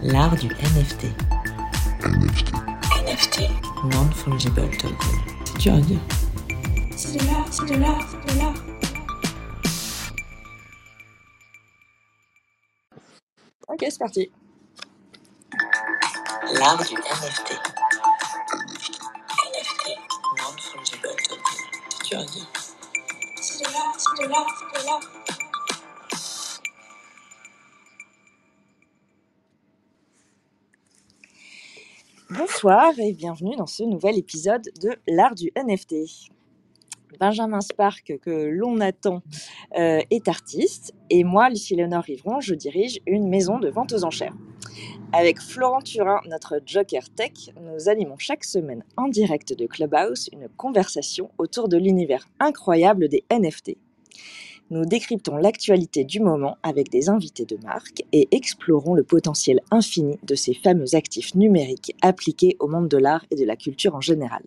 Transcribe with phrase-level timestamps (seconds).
[0.00, 1.06] L'art du NFT.
[2.04, 2.52] NFT.
[3.04, 3.50] NFT.
[3.92, 4.96] Non-fungible token.
[5.44, 5.98] C'est dur à dire.
[6.96, 8.54] C'est de l'art, c'est de l'art, c'est de l'art.
[13.66, 14.30] Ok, c'est parti.
[16.54, 17.58] L'art du NFT.
[19.50, 19.86] NFT.
[20.38, 21.54] Non-fungible token.
[21.90, 22.46] C'est dur à dire.
[23.40, 25.17] C'est de l'art, c'est de l'art, c'est de l'art.
[32.30, 35.94] Bonsoir et bienvenue dans ce nouvel épisode de l'art du NFT.
[37.18, 39.22] Benjamin Spark, que l'on attend,
[39.78, 44.04] euh, est artiste et moi, Lucie Léonore Rivron, je dirige une maison de vente aux
[44.04, 44.34] enchères.
[45.14, 50.48] Avec Florent Turin, notre Joker Tech, nous animons chaque semaine en direct de Clubhouse une
[50.48, 53.78] conversation autour de l'univers incroyable des NFT.
[54.70, 60.18] Nous décryptons l'actualité du moment avec des invités de marque et explorons le potentiel infini
[60.24, 64.02] de ces fameux actifs numériques appliqués au monde de l'art et de la culture en
[64.02, 64.42] général.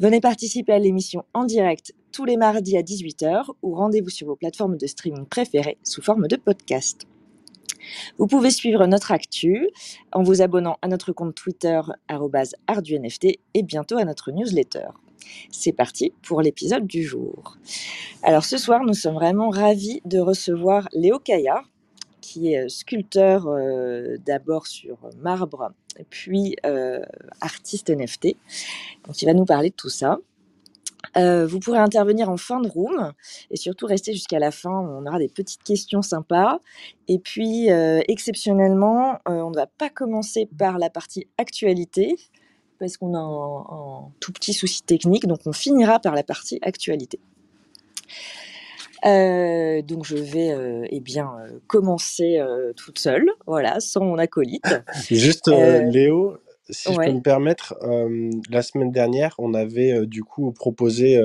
[0.00, 4.36] Venez participer à l'émission en direct tous les mardis à 18h ou rendez-vous sur vos
[4.36, 7.06] plateformes de streaming préférées sous forme de podcast.
[8.16, 9.68] Vous pouvez suivre notre actu
[10.12, 11.80] en vous abonnant à notre compte Twitter
[12.66, 14.88] @arduNFT et bientôt à notre newsletter.
[15.50, 17.56] C'est parti pour l'épisode du jour.
[18.22, 21.64] Alors ce soir, nous sommes vraiment ravis de recevoir Léo Caillard,
[22.24, 25.72] qui est euh, sculpteur euh, d'abord sur marbre,
[26.08, 27.00] puis euh,
[27.42, 28.36] artiste NFT.
[29.06, 30.18] Donc il va nous parler de tout ça.
[31.16, 33.12] Vous pourrez intervenir en fin de room
[33.50, 34.72] et surtout rester jusqu'à la fin.
[34.72, 36.58] On aura des petites questions sympas.
[37.06, 42.16] Et puis, exceptionnellement, on ne va pas commencer par la partie actualité
[42.78, 45.26] parce qu'on a un, un tout petit souci technique.
[45.26, 47.18] Donc, on finira par la partie actualité.
[49.04, 52.40] Euh, donc, je vais euh, eh bien, euh, commencer
[52.76, 54.64] toute seule, voilà, sans mon acolyte.
[55.10, 56.38] Juste, Léo,
[56.70, 57.12] si je peux ouais.
[57.12, 57.74] me permettre,
[58.50, 61.20] la semaine dernière, on avait du coup proposé,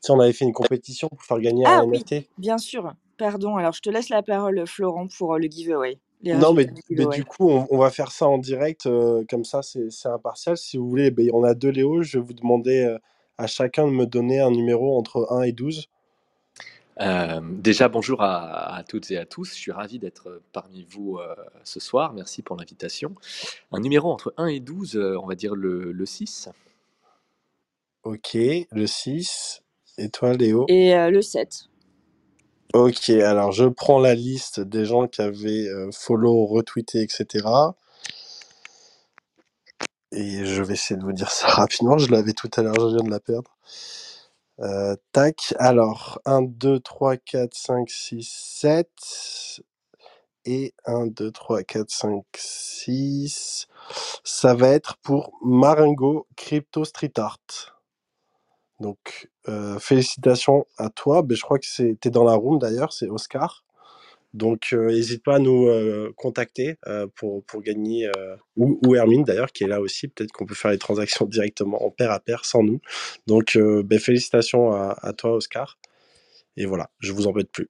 [0.00, 2.28] sais, on avait fait une compétition pour faire gagner Ah un oui, NFT.
[2.38, 2.94] bien sûr.
[3.18, 3.56] Pardon.
[3.56, 5.98] Alors, je te laisse la parole, Florent, pour le giveaway.
[6.22, 7.16] Les Non, mais, résultats mais giveaway.
[7.16, 10.56] du coup, on, on va faire ça en direct, euh, comme ça, c'est c'est impartial.
[10.56, 12.98] Si vous voulez, ben, on a deux Léo, je vais vous demander euh,
[13.38, 15.88] à chacun de me donner un numéro entre 1 et 12.
[17.00, 19.50] Euh, déjà, bonjour à, à toutes et à tous.
[19.54, 22.12] Je suis ravi d'être parmi vous euh, ce soir.
[22.12, 23.14] Merci pour l'invitation.
[23.72, 26.50] Un numéro entre 1 et 12, euh, on va dire le, le 6.
[28.02, 28.36] Ok,
[28.70, 29.62] le 6.
[29.98, 30.66] Et toi, Léo?
[30.68, 31.69] Et euh, le 7.
[32.74, 37.48] Ok, alors je prends la liste des gens qui avaient euh, follow, retweeté, etc.
[40.12, 41.98] Et je vais essayer de vous dire ça rapidement.
[41.98, 43.56] Je l'avais tout à l'heure, je viens de la perdre.
[44.60, 48.28] Euh, tac, alors 1, 2, 3, 4, 5, 6,
[48.60, 48.88] 7.
[50.46, 53.66] Et 1, 2, 3, 4, 5, 6.
[54.24, 57.79] Ça va être pour Maringo Crypto Street Art.
[58.80, 61.22] Donc, euh, félicitations à toi.
[61.22, 63.64] Ben, je crois que c'était dans la room d'ailleurs, c'est Oscar.
[64.32, 69.52] Donc, euh, n'hésite pas à nous euh, contacter euh, pour, gagner, euh, ou, Hermine d'ailleurs,
[69.52, 70.08] qui est là aussi.
[70.08, 72.80] Peut-être qu'on peut faire les transactions directement en pair à pair sans nous.
[73.26, 75.78] Donc, euh, ben, félicitations à, à toi, Oscar.
[76.56, 77.68] Et voilà, je vous embête plus.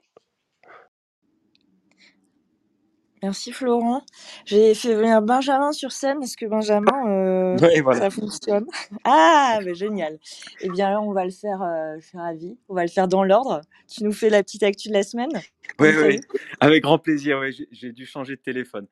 [3.23, 4.03] Merci Florent.
[4.47, 6.23] J'ai fait venir Benjamin sur scène.
[6.23, 8.01] Est-ce que Benjamin, euh, Oui, voilà.
[8.01, 8.67] ça fonctionne?
[9.05, 10.19] Ah, mais génial.
[10.63, 12.59] Eh bien là, on va le faire, euh, je suis ravie.
[12.71, 13.61] On va le faire dans l'ordre.
[13.89, 15.31] Tu nous fais la petite actu de la semaine,
[15.79, 16.21] Oui, oui,
[16.61, 17.39] avec grand plaisir.
[17.41, 18.87] Oui, j'ai dû changer de téléphone.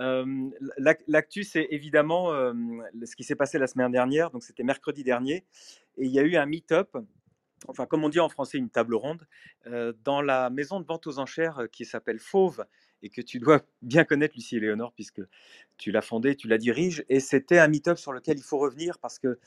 [0.00, 0.24] Euh,
[0.78, 2.52] l'ac- L'actu, c'est évidemment euh,
[3.04, 4.30] ce qui s'est passé la semaine dernière.
[4.30, 5.44] Donc, c'était mercredi dernier.
[5.98, 6.96] Et il y a eu un meet-up,
[7.68, 9.26] enfin, comme on dit en français, une table ronde,
[9.66, 12.64] euh, dans la maison de vente aux enchères qui s'appelle Fauve
[13.06, 15.22] et que tu dois bien connaître, Lucie Léonore, puisque
[15.76, 17.04] tu l'as fondée, tu la diriges.
[17.08, 19.38] Et c'était un meet-up sur lequel il faut revenir parce que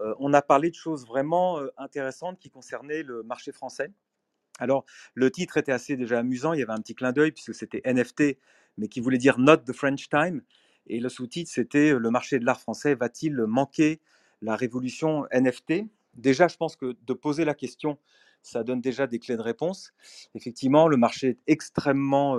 [0.00, 3.90] euh, on a parlé de choses vraiment euh, intéressantes qui concernaient le marché français.
[4.58, 7.54] Alors, le titre était assez déjà amusant, il y avait un petit clin d'œil puisque
[7.54, 8.38] c'était NFT,
[8.78, 10.42] mais qui voulait dire Not the French Time.
[10.86, 14.00] Et le sous-titre, c'était euh, Le marché de l'art français va-t-il manquer
[14.40, 15.84] la révolution NFT
[16.14, 17.98] Déjà, je pense que de poser la question,
[18.42, 19.92] ça donne déjà des clés de réponse.
[20.34, 22.36] Effectivement, le marché est extrêmement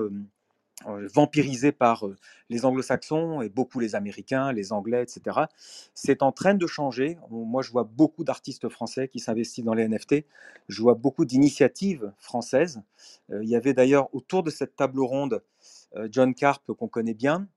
[1.14, 2.16] vampirisé par euh,
[2.50, 5.50] les anglo-saxons et beaucoup les américains, les anglais, etc.
[5.94, 7.18] C'est en train de changer.
[7.30, 10.26] Moi, je vois beaucoup d'artistes français qui s'investissent dans les NFT.
[10.68, 12.82] Je vois beaucoup d'initiatives françaises.
[13.32, 15.42] Euh, il y avait d'ailleurs autour de cette table ronde
[15.96, 17.48] euh, John Carp, qu'on connaît bien,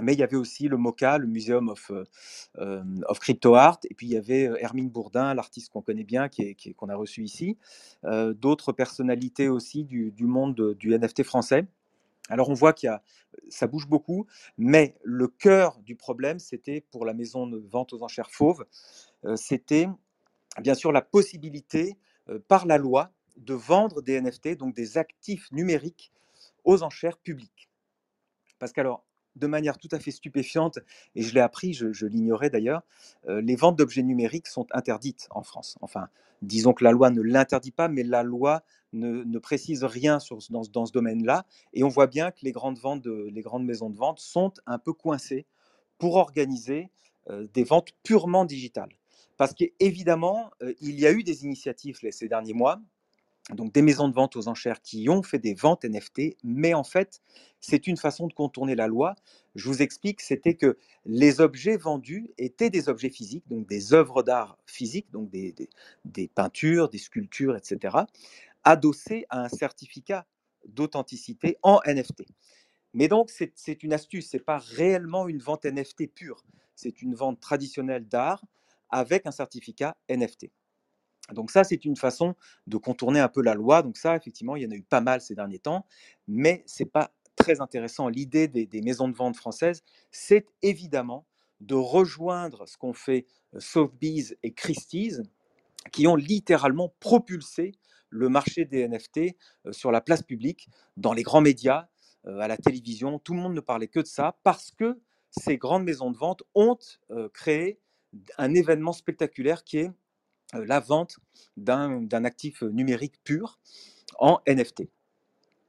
[0.00, 2.04] mais il y avait aussi le MoCA, le Museum of, euh,
[2.58, 2.82] euh,
[3.20, 6.54] Crypto Art, et puis il y avait euh, Hermine Bourdin, l'artiste qu'on connaît bien, est-
[6.54, 7.56] qui qu'on a reçu ici,
[8.04, 11.66] Euh, d'autres personnalités aussi du, monde de- du NFT français.
[12.28, 13.02] Alors on voit qu'il y a,
[13.48, 14.26] ça bouge beaucoup,
[14.58, 18.64] mais le cœur du problème, c'était pour la maison de vente aux enchères fauves,
[19.24, 19.88] euh, c'était
[20.60, 21.96] bien sûr la possibilité
[22.28, 26.12] euh, par la loi de vendre des NFT, donc des actifs numériques,
[26.64, 27.68] aux enchères publiques.
[28.58, 29.04] Parce qu'alors,
[29.36, 30.78] de manière tout à fait stupéfiante,
[31.14, 32.82] et je l'ai appris, je, l'ignorais d'ailleurs,
[33.28, 35.76] euh, les ventes d'objets numériques sont interdites en France.
[35.82, 36.08] Enfin,
[36.42, 38.64] disons que la loi ne l'interdit pas, mais la loi
[38.98, 40.18] ne, précise rien
[40.50, 41.46] dans, ce domaine-là.
[41.72, 44.78] Et on voit bien que les grandes, ventes les grandes maisons de vente sont un
[44.78, 45.46] peu coincées
[45.98, 46.90] pour organiser
[47.30, 48.92] euh, des ventes purement digitales.
[49.36, 52.80] Parce qu'évidemment, euh, il y a eu des initiatives ces derniers mois,
[53.52, 56.82] donc des maisons de vente aux enchères qui ont fait des ventes NFT, mais en
[56.82, 57.20] fait,
[57.60, 59.14] c'est une façon de contourner la loi.
[59.54, 64.22] Je vous explique, c'était que les objets vendus étaient des objets physiques, donc des œuvres
[64.22, 65.54] d'art physiques, donc des-
[66.04, 67.98] des peintures, des sculptures, etc.,
[68.66, 70.26] adossés à un certificat
[70.66, 72.24] d'authenticité en NFT.
[72.92, 77.40] Mais donc, c'est une astuce, c'est pas réellement une vente NFT pure, c'est une vente
[77.40, 78.44] traditionnelle d'art
[78.90, 80.50] avec un certificat NFT.
[81.32, 82.34] Donc ça, c'est une façon
[82.66, 83.82] de contourner un peu la loi.
[83.82, 85.86] Donc ça, effectivement, il y en a eu pas mal ces derniers temps,
[86.28, 88.08] mais c'est pas très intéressant.
[88.08, 91.26] L'idée des, des maisons de vente françaises, c'est évidemment
[91.60, 95.22] de rejoindre ce qu'ont fait euh, Sotheby's et Christie's,
[95.92, 97.72] qui ont littéralement propulsé
[98.10, 99.36] le marché des NFT
[99.66, 101.88] euh, sur la place publique, dans les grands médias,
[102.26, 103.18] euh, à la télévision.
[103.18, 104.98] Tout le monde ne parlait que de ça parce que
[105.30, 106.78] ces grandes maisons de vente ont
[107.10, 107.78] euh, créé
[108.38, 109.90] un événement spectaculaire qui est
[110.54, 111.18] la vente
[111.56, 113.58] d'un actif numérique pur
[114.18, 114.84] en NFT.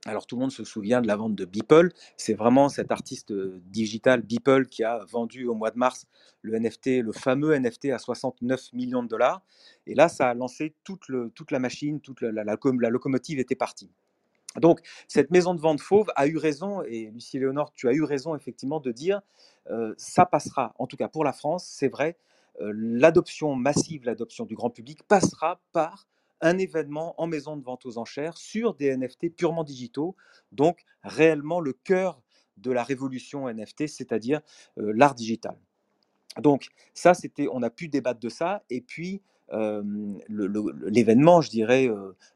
[0.08, 1.90] Alors tout le monde se souvient de la vente de Beeple.
[2.16, 6.08] C'est vraiment cet artiste euh, digital Beeple qui a vendu au mois de mars
[6.42, 9.42] le NFT, le fameux NFT à 69 millions de dollars.
[9.86, 11.10] Et là, ça a lancé toute,
[11.52, 13.92] la machine, toute la locomotive était partie.
[14.56, 18.04] Donc, cette maison de vente fauve a eu raison, et Lucie Léonore, tu as eu
[18.04, 19.22] raison effectivement de dire,
[19.70, 22.18] euh, ça passera, en tout cas pour la France, c'est vrai,
[22.62, 26.08] euh, l'adoption massive, l'adoption du grand public passera par
[26.42, 30.16] un événement en maison de vente aux enchères sur des NFT purement digitaux,
[30.52, 32.22] donc réellement le cœur
[32.58, 34.42] de la révolution NFT, c'est-à-dire
[34.78, 35.58] l'art digital.
[36.42, 38.64] Donc ça, c'était, on a pu débattre de ça.
[38.70, 39.22] Et puis
[40.30, 41.90] l'événement, je dirais,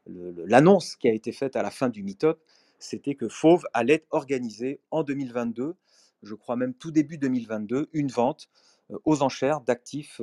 [0.06, 2.40] l'annonce qui a été faite à la fin du meet-up,
[2.78, 5.76] c'était que Fauve allait organiser en 2022,
[6.22, 8.48] je crois même tout début 2022, une vente
[9.04, 10.20] aux enchères d'actifs,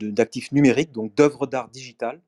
[0.00, 2.20] d'actifs numériques, donc d'œuvres d'art digitales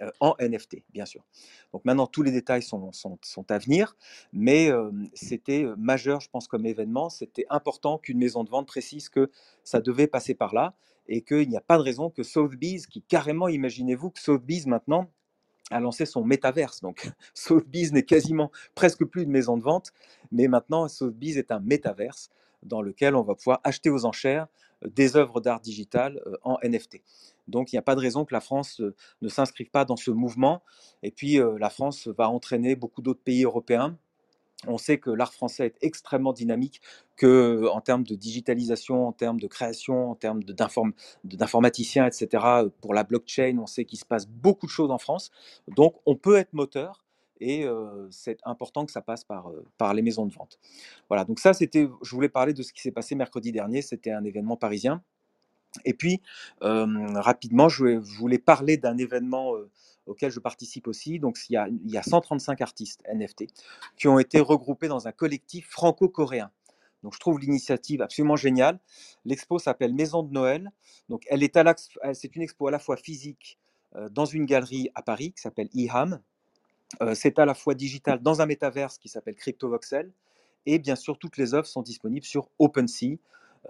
[0.00, 1.24] euh, en NFT, bien sûr.
[1.72, 2.90] Donc maintenant, tous les détails sont,
[3.48, 3.96] à venir,
[4.32, 4.70] mais
[5.12, 7.10] c'était majeur, je pense, comme événement.
[7.10, 9.30] C'était important qu'une maison de vente précise que
[9.64, 10.74] ça devait passer par là
[11.08, 15.10] et qu'il n'y a pas de raison que Sotheby's, qui carrément, imaginez-vous que Sotheby's maintenant
[15.70, 16.80] a lancé son métaverse.
[16.80, 19.92] Donc Sotheby's n'est quasiment presque plus une maison de vente,
[20.30, 22.30] mais maintenant Sotheby's est un métaverse
[22.62, 24.46] dans lequel on va pouvoir acheter aux enchères
[24.88, 27.02] des œuvres d'art digital euh, en NFT.
[27.48, 29.96] Donc il n'y a pas de raison que la France euh, ne s'inscrive pas dans
[29.96, 30.62] ce mouvement.
[31.02, 33.96] Et puis euh, la France va entraîner beaucoup d'autres pays européens.
[34.66, 36.80] On sait que l'art français est extrêmement dynamique,
[37.16, 42.42] que en termes de digitalisation, en termes de création, en termes d'informaticiens, etc.
[42.80, 45.30] Pour la blockchain, on sait qu'il se passe beaucoup de choses en France.
[45.68, 47.03] Donc on peut être moteur
[47.44, 47.68] et
[48.10, 50.58] c'est important que ça passe par, par les maisons de vente.
[51.08, 54.10] Voilà, donc ça c'était, je voulais parler de ce qui s'est passé mercredi dernier, c'était
[54.10, 55.02] un événement parisien.
[55.84, 56.20] Et puis,
[56.60, 59.52] rapidement, je voulais, parler d'un événement
[60.06, 61.18] auquel je participe aussi.
[61.18, 63.46] Donc, il y, a, il y a 135 artistes NFT
[63.96, 66.50] qui ont été regroupés dans un collectif franco-coréen.
[67.02, 68.78] Donc, je trouve l'initiative absolument géniale.
[69.24, 70.70] L'expo s'appelle Maison de Noël.
[71.08, 71.74] Donc, elle est à
[72.14, 73.58] c'est une expo à la fois physique
[74.10, 76.20] dans une galerie à Paris qui s'appelle IHAM.
[77.02, 80.12] Euh, c'est à la fois digital dans un métaverse qui s'appelle CryptoVoxel.
[80.66, 83.18] Et bien sûr, toutes les œuvres sont disponibles sur OpenSea.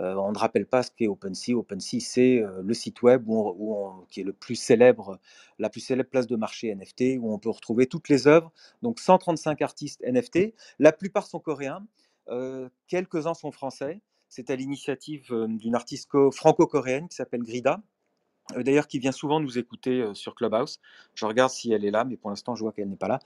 [0.00, 1.54] Euh, on ne rappelle pas ce qu'est OpenSea.
[1.54, 5.18] OpenSea, c'est euh, le site web où qui est le plus célèbre,
[5.58, 8.52] la plus célèbre place de marché NFT, où on peut retrouver toutes les œuvres.
[8.82, 10.54] Donc 135 artistes NFT.
[10.78, 11.86] La plupart sont coréens.
[12.88, 14.00] Quelques-uns sont français.
[14.28, 17.80] C'est à l'initiative d'une artiste co- franco-coréenne qui s'appelle Grida
[18.56, 20.80] d'ailleurs qui vient souvent nous écouter euh, sur Clubhouse.
[21.14, 23.20] Je regarde si elle est là, mais pour l'instant je vois qu'elle n'est pas là.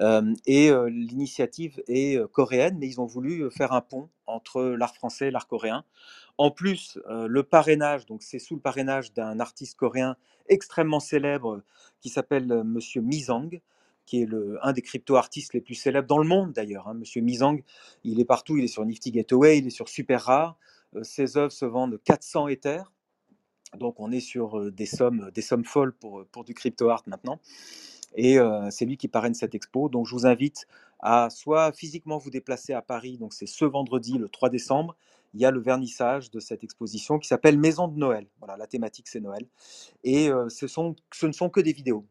[0.00, 4.08] Euh, et euh, l'initiative est euh, coréenne, mais ils ont voulu euh, faire un pont
[4.26, 5.84] entre l'art français et l'art coréen.
[6.38, 10.16] En plus, euh, le parrainage, donc c'est sous le parrainage d'un artiste coréen
[10.48, 11.64] extrêmement célèbre euh,
[12.00, 13.60] qui s'appelle euh, Monsieur Mizang,
[14.06, 16.88] qui est le, un des crypto-artistes les plus célèbres dans le monde d'ailleurs.
[16.88, 16.94] hein.
[16.94, 17.62] Monsieur Mizang,
[18.04, 20.56] il est partout, il est sur Nifty Gateway, il est sur Super Rare.
[20.96, 22.92] Euh, ses œuvres se vendent 400 Ethers.
[23.78, 25.30] Donc on est sur des sommes,
[25.64, 27.40] folles pour, du crypto art maintenant.
[28.14, 28.38] Et
[28.70, 29.88] c'est lui qui parraine cette expo.
[29.88, 30.66] Donc je vous invite
[31.00, 34.94] à soit physiquement vous déplacer à Paris, donc c'est ce vendredi, le 3 décembre,
[35.34, 38.26] il y a le vernissage de cette exposition qui s'appelle Maison de Noël.
[38.38, 39.46] Voilà, la thématique c'est Noël.
[40.04, 42.06] Et ce, ce ne sont que des vidéos.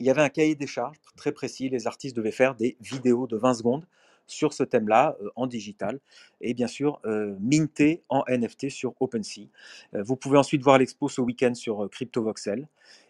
[0.00, 3.26] Il y avait un cahier des charges très précis, les artistes devaient faire des vidéos
[3.26, 3.86] de 20 secondes
[4.30, 6.00] sur ce thème-là euh, en digital
[6.40, 9.48] et bien sûr euh, minté en NFT sur OpenSea.
[9.94, 12.68] Euh, vous pouvez ensuite voir l'expo ce week-end sur CryptoVoxel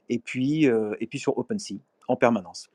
[0.08, 1.76] et puis, et puis sur OpenSea
[2.08, 2.68] en permanence.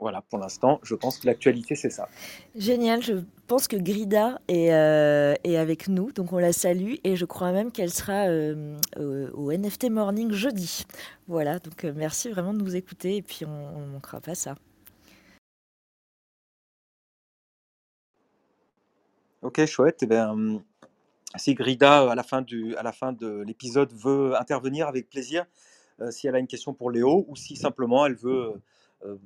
[0.00, 2.08] Voilà, pour l'instant, je pense que l'actualité, c'est ça.
[2.54, 3.14] Génial, je
[3.48, 7.72] pense que Grida est, est avec nous, donc on la salue et je crois même
[7.72, 8.26] qu'elle sera
[8.96, 10.84] au, NFT Morning jeudi.
[11.26, 14.54] Voilà, donc merci vraiment de nous écouter et puis on ne manquera pas ça.
[19.40, 19.98] Ok, chouette.
[20.02, 20.34] Eh bien,
[21.36, 25.46] si Grida, à la fin, du, à la fin de l'épisode, veut intervenir avec plaisir,
[26.00, 28.62] euh, si elle a une question pour Léo, ou si simplement elle veut euh,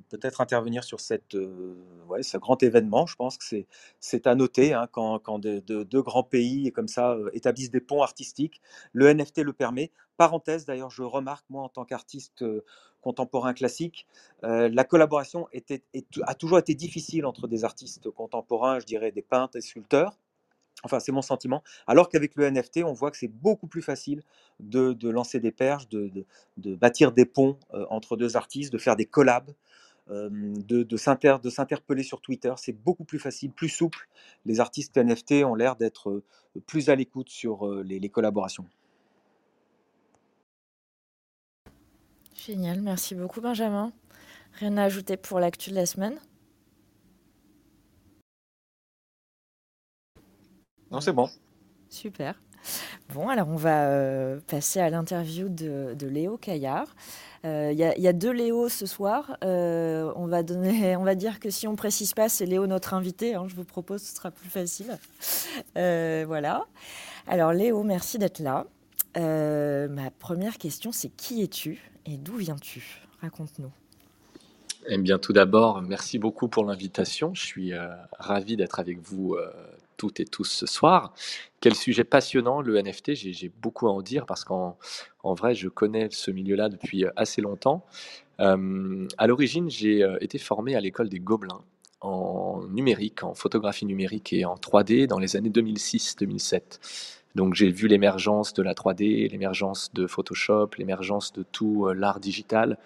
[0.09, 1.75] peut-être intervenir sur cette, euh,
[2.21, 3.67] ce grand événement, je pense que c'est,
[4.27, 7.81] à noter hein, quand, quand de- de- deux grands pays comme ça euh, établissent des
[7.81, 8.61] ponts artistiques.
[8.93, 9.91] Le NFT le permet.
[10.17, 12.63] Parenthèse, d'ailleurs, je remarque, moi, en tant qu'artiste euh,
[13.01, 14.07] contemporain classique,
[14.43, 15.47] euh, la collaboration
[16.23, 20.17] a toujours été difficile entre des artistes contemporains, je dirais des peintres et sculpteurs.
[20.83, 21.63] Enfin, c'est mon sentiment.
[21.87, 24.21] Alors qu'avec le NFT, on voit que c'est beaucoup plus facile
[24.59, 26.25] de, lancer des perches, de,
[26.57, 29.51] bâtir des ponts euh, entre deux artistes, de faire des collabs,
[30.09, 32.53] euh, de, de s'inter- de s'interpeller sur Twitter.
[32.57, 34.09] C'est beaucoup plus facile, plus souple.
[34.45, 36.23] Les artistes NFT ont l'air d'être euh,
[36.67, 38.65] plus à l'écoute sur les, les collaborations.
[42.35, 43.91] Génial, merci beaucoup Benjamin.
[44.59, 46.19] Rien à ajouter pour l'actu de la semaine?
[50.93, 51.29] Non, c'est bon.
[51.89, 52.39] Super.
[53.13, 56.95] Bon, alors on va euh, passer à l'interview de, de Léo Caillard.
[57.45, 59.35] Euh, Il y, a- il y a deux Léo ce soir.
[59.43, 62.93] Euh, on, va donner, on va dire que si on précise pas, c'est Léo notre
[62.93, 63.35] invité.
[63.35, 64.97] hein, je vous propose, ce sera plus facile.
[65.77, 66.65] Euh, voilà.
[67.27, 68.65] Alors Léo, merci d'être là.
[69.17, 73.01] Euh, ma première question, c'est qui es-tu et d'où viens-tu?
[73.21, 73.71] Raconte-nous.
[74.87, 77.33] Eh bien, tout d'abord, merci beaucoup pour l'invitation.
[77.33, 77.87] Je suis euh,
[78.19, 79.49] ravi d'être avec vous euh,
[79.97, 81.13] toutes et tous ce soir.
[81.61, 83.13] Quel sujet passionnant, le NFT.
[83.13, 84.77] J'ai beaucoup à en dire parce qu'en
[85.23, 87.85] en vrai, je connais ce milieu-là depuis euh, assez longtemps.
[88.39, 91.61] Euh, à l'origine, j'ai euh, été formé à l'école des Gobelins
[92.01, 97.21] en numérique, en photographie numérique et en 3D dans les années 2006-2007.
[97.35, 102.77] Donc j'ai vu l'émergence de la 3D, l'émergence de Photoshop, l'émergence de tout l'art digital.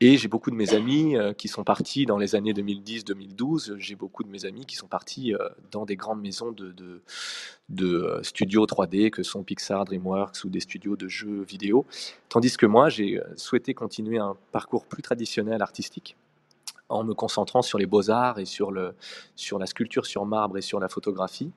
[0.00, 3.76] Et j'ai beaucoup de mes amis euh, qui sont partis dans les années 2010-2012.
[3.78, 7.02] J'ai beaucoup de mes amis qui sont partis euh, dans des grandes maisons de,
[7.80, 11.86] euh, studios 3D que sont Pixar, DreamWorks ou des studios de jeux vidéo.
[12.28, 16.16] Tandis que moi, j'ai euh, souhaité continuer un parcours plus traditionnel artistique
[16.88, 20.88] en me concentrant sur les beaux-arts et sur la sculpture sur marbre et sur la
[20.88, 21.50] photographie,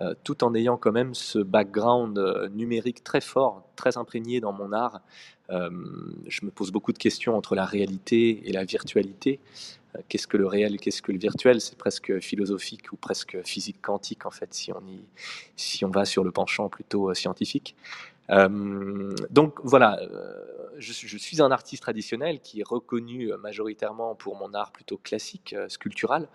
[0.00, 4.52] euh, tout en ayant quand même ce background euh, numérique très fort, très imprégné dans
[4.52, 5.00] mon art.
[5.50, 5.70] Euh,
[6.26, 9.40] je me pose beaucoup de questions entre la réalité et la virtualité.
[10.08, 11.60] Qu'est-ce que le réel, qu'est-ce que le virtuel?
[11.60, 15.00] C'est presque philosophique ou presque physique quantique en fait, si on, y,
[15.56, 17.74] si on va sur le penchant plutôt scientifique.
[18.30, 20.34] Euh, donc voilà, euh,
[20.78, 25.54] je, suis- un artiste traditionnel qui est reconnu euh, majoritairement pour mon art plutôt classique,
[25.68, 26.28] sculptural,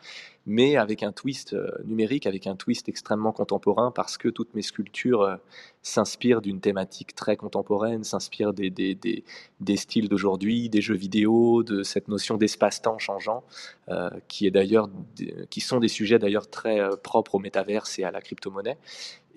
[0.46, 5.38] mais avec un twist numérique, avec un twist extrêmement contemporain, parce que toutes mes sculptures
[5.82, 9.24] s'inspirent d'une thématique très contemporaine, s'inspirent des,
[9.78, 13.44] styles d'aujourd'hui, des jeux vidéo, de cette notion d'espace-temps changeant,
[14.28, 14.54] qui est
[15.50, 18.78] qui sont des sujets d'ailleurs très propres au métaverse et à la crypto-monnaie.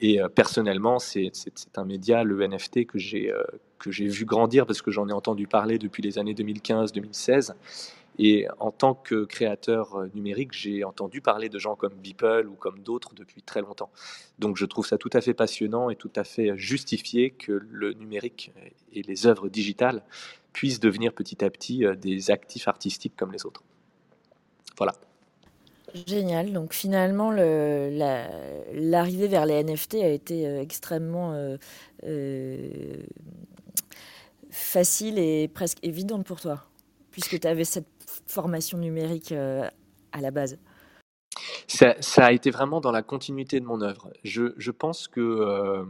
[0.00, 1.32] Et euh, personnellement, c'est
[1.76, 3.42] un média, le NFT, que j'ai euh,
[3.78, 7.52] que j'ai vu grandir parce que j'en ai entendu parler depuis les années 2015-2016.
[8.18, 12.54] Et en tant que créateur euh, numérique, j'ai entendu parler de gens comme Beeple ou
[12.54, 13.90] comme d'autres depuis très longtemps.
[14.38, 17.92] Donc je trouve ça tout à fait passionnant et tout à fait justifié que le
[17.92, 18.52] numérique
[18.92, 20.02] et les œuvres digitales
[20.54, 23.62] puissent devenir petit à petit des actifs artistiques comme les autres.
[24.78, 24.94] Voilà.
[26.06, 26.52] Génial.
[26.52, 28.28] Donc finalement, le- la-
[28.72, 31.56] l'arrivée vers les NFT a été euh, extrêmement euh,
[32.04, 32.96] euh,
[34.50, 36.64] facile et presque évidente pour toi,
[37.10, 37.86] puisque tu avais cette
[38.26, 40.58] formation numérique à la base.
[41.68, 44.10] Ça, a été vraiment dans la continuité de mon œuvre.
[44.24, 45.84] Je, je pense que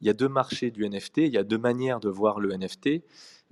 [0.00, 2.52] il y a deux marchés du NFT, il y a deux manières de voir le
[2.52, 3.02] NFT.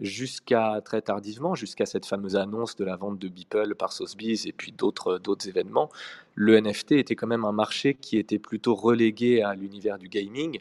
[0.02, 4.52] Jusqu'à très tardivement, jusqu'à cette fameuse annonce de la vente de Beeple par Sotheby's et
[4.52, 5.90] puis d'autres d'autres événements,
[6.34, 10.60] le NFT était quand même un marché qui était plutôt relégué à l'univers du gaming.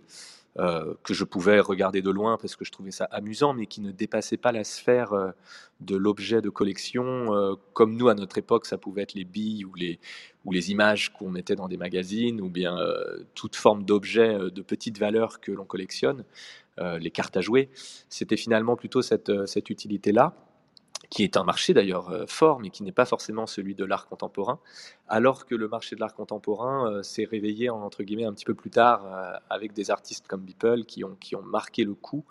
[0.59, 3.79] euh, que je pouvais regarder de loin parce que je trouvais ça amusant, mais qui
[3.79, 5.31] ne dépassait pas la sphère euh,
[5.79, 9.63] de l'objet de collection, euh, comme nous à notre époque, ça pouvait être les billes
[9.63, 9.97] ou les,
[10.43, 12.75] ou les images qu'on mettait dans des magazines, ou bien
[13.33, 16.25] toute forme d'objet de petite valeur que l'on collectionne,
[16.77, 17.69] les cartes à jouer.
[18.09, 20.33] C'était finalement plutôt cette, cette utilité-là
[21.11, 24.07] qui est un marché d'ailleurs euh, fort, mais qui n'est pas forcément celui de l'art
[24.07, 24.59] contemporain,
[25.07, 28.55] alors que le marché de l'art contemporain euh, s'est réveillé entre guillemets un petit peu
[28.55, 32.23] plus tard euh, avec des artistes comme Beeple qui ont, qui ont marqué le coup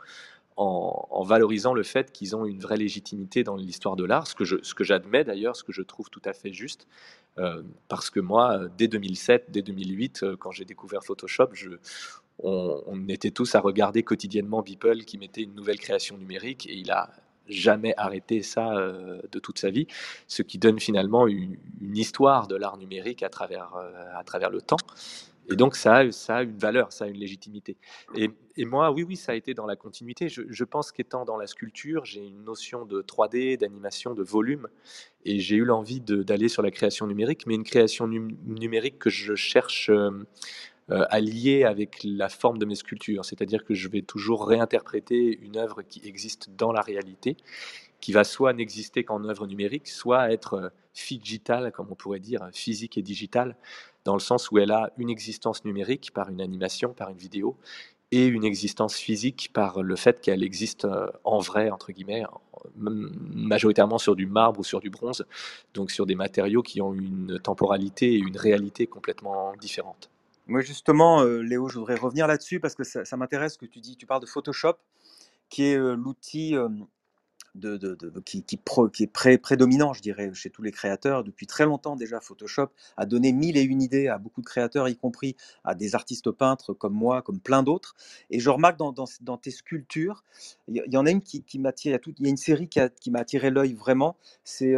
[0.57, 4.45] en, valorisant le fait qu'ils ont une vraie légitimité dans l'histoire de l'art, ce que,
[4.45, 6.87] je, ce que j'admets d'ailleurs, ce que je trouve tout à fait juste,
[7.89, 11.71] parce que moi, dès 2007, dès 2008, quand j'ai découvert Photoshop, je,
[12.43, 16.91] on, était tous à regarder quotidiennement Beeple qui mettait une nouvelle création numérique et il
[16.91, 17.11] a
[17.49, 19.87] jamais arrêté ça euh, de toute sa vie,
[20.29, 21.57] ce qui donne finalement une,
[21.95, 24.77] histoire de l'art numérique à travers, euh, à travers le temps.
[25.51, 27.77] Et donc ça a, une valeur, ça a une légitimité.
[28.15, 28.31] Et,
[28.65, 30.29] moi, oui, oui, ça a été dans la continuité.
[30.29, 34.69] Je, je pense qu'étant dans la sculpture, j'ai une notion de 3D, d'animation, de volume,
[35.25, 39.35] et j'ai eu l'envie d'aller sur la création numérique, mais une création numérique que je
[39.35, 40.11] cherche euh,
[40.91, 43.25] euh, allié avec la forme de mes sculptures.
[43.25, 47.37] C'est-à-dire que je vais toujours réinterpréter une œuvre qui existe dans la réalité,
[48.01, 50.69] qui va soit n'exister qu'en œuvre numérique, soit être euh,
[51.19, 53.57] digitale, comme on pourrait dire, physique et digitale,
[54.05, 57.57] dans le sens où elle a une existence numérique par une animation, par une vidéo,
[58.13, 62.25] et une existence physique par le fait qu'elle existe euh, en vrai, entre guillemets,
[62.77, 65.25] majoritairement sur du marbre ou sur du bronze,
[65.75, 70.11] donc sur des matériaux qui ont une temporalité et une réalité complètement différentes.
[70.51, 73.97] Moi, justement, euh, Léo, je voudrais revenir là-dessus parce que ça, m'intéresse que tu dis.
[73.97, 74.75] Tu parles de Photoshop,
[75.49, 76.57] qui est euh, l'outil
[77.55, 78.59] de, qui, qui,
[79.05, 81.23] est prédominant, je dirais, chez tous les créateurs.
[81.23, 84.89] Depuis très longtemps déjà, Photoshop a donné mille et une idées à beaucoup de créateurs,
[84.89, 87.95] y compris à des artistes peintres comme moi, comme plein d'autres.
[88.31, 90.25] Et je remarque dans, dans, tes sculptures,
[90.67, 91.97] il y, en a une qui, qui m'attire.
[92.19, 94.17] Il y a une série qui, m'a attiré l'œil vraiment.
[94.43, 94.75] C'est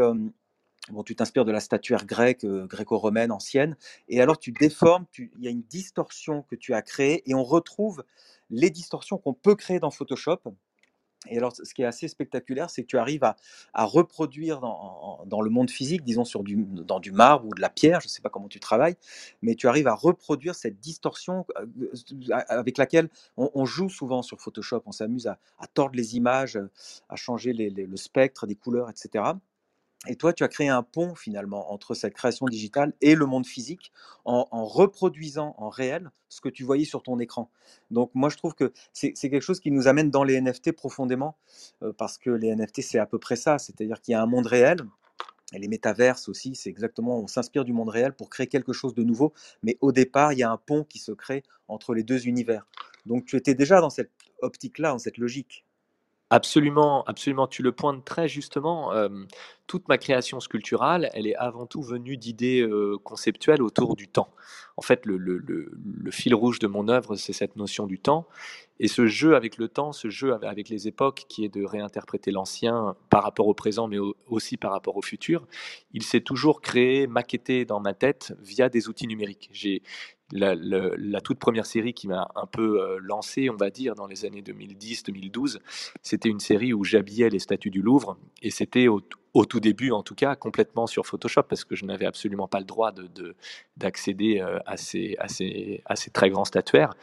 [0.91, 3.77] Bon, tu t'inspires de la statuaire grecque, euh, gréco-romaine ancienne,
[4.09, 7.45] et alors tu déformes, il y a une distorsion que tu as créée, et on
[7.45, 8.03] retrouve
[8.51, 10.41] les distorsions qu'on peut créer dans Photoshop.
[11.29, 13.37] Et alors, ce qui est assez spectaculaire, c'est que tu arrives à,
[13.85, 18.01] reproduire dans, le monde physique, disons sur du, dans du marbre ou de la pierre,
[18.01, 18.97] je ne sais pas comment tu travailles,
[19.41, 21.93] mais tu arrives à reproduire cette distorsion euh,
[22.49, 24.83] avec laquelle on, joue souvent sur Photoshop.
[24.87, 25.39] On s'amuse à,
[25.75, 26.59] tordre les images,
[27.09, 29.35] à changer le spectre des couleurs, etc.
[30.09, 33.47] Et toi, tu as créé un pont finalement entre cette création digitale et le monde
[33.47, 33.93] physique
[34.25, 37.51] en, reproduisant en réel ce que tu voyais sur ton écran.
[37.93, 41.37] Donc moi, je trouve que c'est quelque chose qui nous amène dans les NFT profondément,
[41.83, 44.27] euh, parce que les NFT, c'est à peu près ça, c'est-à-dire qu'il y a un
[44.27, 44.79] monde réel.
[45.55, 48.95] Et les métaverses aussi, c'est exactement, on s'inspire du monde réel pour créer quelque chose
[48.95, 52.03] de nouveau, mais au départ, il y a un pont qui se crée entre les
[52.03, 52.67] deux univers.
[53.07, 54.11] Donc tu étais déjà dans cette
[54.41, 55.65] optique-là, dans cette logique.
[56.33, 57.47] Absolument, absolument.
[57.47, 58.91] Tu le pointes très justement.
[59.67, 62.67] toute ma création sculpturale, elle est avant tout venue d'idées
[63.05, 64.31] conceptuelles autour du temps.
[64.79, 65.43] En fait, le,
[66.11, 68.27] fil rouge de mon œuvre, c'est cette notion du temps.
[68.81, 72.31] Et ce jeu avec le temps, ce jeu avec les époques, qui est de réinterpréter
[72.31, 75.47] l'ancien par rapport au présent, mais aussi par rapport au futur,
[75.93, 79.51] il s'est toujours créé, maquetté dans ma tête via des outils numériques.
[80.33, 84.25] La, toute première série qui m'a un peu euh, lancé, on va dire, dans les
[84.25, 85.59] années 2010-2012,
[86.03, 89.01] c'était une série où j'habillais les statues du Louvre, et c'était au,
[89.45, 92.65] tout début, en tout cas, complètement sur Photoshop, parce que je n'avais absolument pas le
[92.65, 92.93] droit
[93.77, 96.95] d'accéder de, euh, à, ces, à, ces, à, ces, très grands statuaires.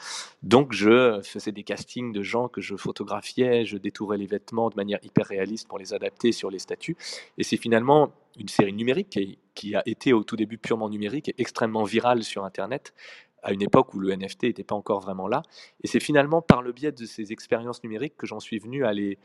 [0.44, 4.76] Donc, je faisais des castings de gens que je photographiais, je détourais les vêtements de
[4.76, 6.98] manière hyper réaliste pour les adapter sur les statues,
[7.38, 9.20] et c'est finalement une série numérique
[9.56, 12.94] qui, a été au tout début purement numérique et extrêmement virale sur Internet
[13.44, 15.44] à une époque où le NFT n'était pas encore vraiment là.
[15.84, 18.94] Et c'est finalement par le biais de ces expériences numériques que j'en suis venu à
[18.94, 19.18] les,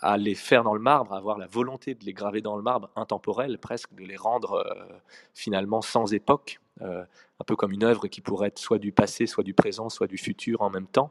[0.00, 2.62] à les faire dans le marbre, à avoir la volonté de les graver dans le
[2.62, 4.98] marbre intemporel presque, de les rendre euh,
[5.34, 7.02] finalement sans époque, euh,
[7.40, 10.06] un peu comme une œuvre qui pourrait être soit du passé, soit du présent, soit
[10.06, 11.10] du futur en même temps.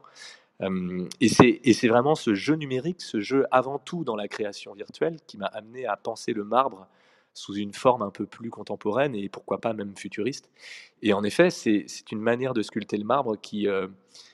[0.62, 5.18] Euh, et c'est vraiment ce jeu numérique, ce jeu avant tout dans la création virtuelle
[5.26, 6.86] qui m'a amené à penser le marbre
[7.36, 10.50] sous une forme un peu plus contemporaine et pourquoi pas même futuriste.
[11.02, 13.88] Et en effet, c'est une manière de sculpter le marbre qui euh,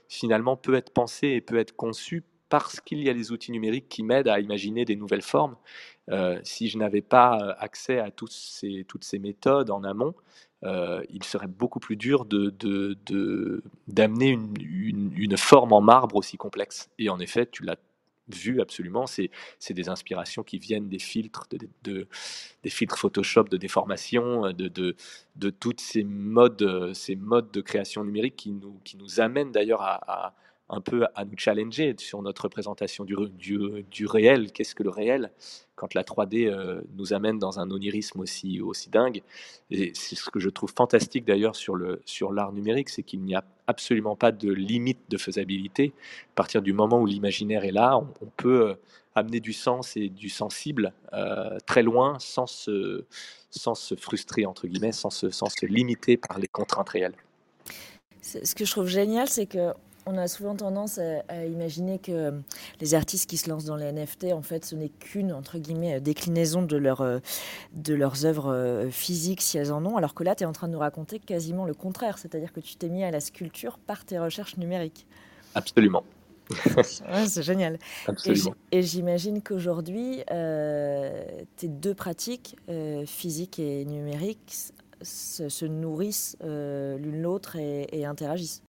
[0.09, 3.89] finalement peut être pensée et peut être conçue parce qu'il y a des outils numériques
[3.89, 5.57] qui m'aident à imaginer des nouvelles formes.
[6.11, 10.15] Euh, si je n'avais pas euh, accès à toutes ces, toutes ces méthodes en amont,
[11.11, 13.63] il serait beaucoup plus dur d'amener de, de,
[13.99, 16.89] une, une, une, forme en marbre aussi complexe.
[17.01, 17.75] Et en effet, tu l'as
[18.29, 19.31] vu absolument, c'est
[19.71, 21.47] des inspirations qui viennent des filtres,
[21.83, 22.09] de,
[22.63, 24.97] des filtres Photoshop, de déformation, de, de,
[25.37, 29.83] de toutes ces modes, ces modes de création numérique qui nous, qui nous amènent d'ailleurs
[29.83, 30.35] à,
[30.69, 34.53] un peu à nous challenger sur notre représentation du, réel.
[34.53, 35.31] Qu'est-ce que le réel?
[35.75, 39.23] Quand la 3D euh, nous amène dans un onirisme aussi, aussi dingue
[39.71, 43.45] Et c'est ce que je trouve fantastique d'ailleurs sur l'art numérique, c'est qu'il n'y a
[43.67, 45.93] absolument pas de limite de faisabilité.
[46.33, 48.75] À partir du moment où l'imaginaire est là, on, peut euh,
[49.15, 53.05] amener du sens et du sensible euh, très loin sans se,
[53.99, 57.17] frustrer, entre guillemets, sans se limiter par les contraintes réelles.
[58.23, 59.73] Ce que je trouve génial, c'est que
[60.07, 62.31] on a souvent tendance à, à, imaginer que euh,
[62.81, 66.01] les artistes qui se lancent dans les NFT, en fait, ce n'est qu'une entre guillemets
[66.01, 67.19] déclinaison de, leur, euh,
[67.73, 70.53] de leurs œuvres euh, physiques, si elles en ont, alors que là, tu es en
[70.53, 73.79] train de nous raconter quasiment le contraire, c'est-à-dire que tu t'es mis à la sculpture
[73.79, 75.07] par tes recherches numériques.
[75.55, 76.05] Absolument.
[76.77, 77.79] ouais, c'est génial.
[78.07, 78.55] Absolument.
[78.71, 81.25] Et j'imagine qu'aujourd'hui, euh,
[81.57, 84.55] tes deux pratiques, euh, physique et numérique,
[85.01, 88.63] se, se nourrissent euh, l'une l'autre et, et interagissent.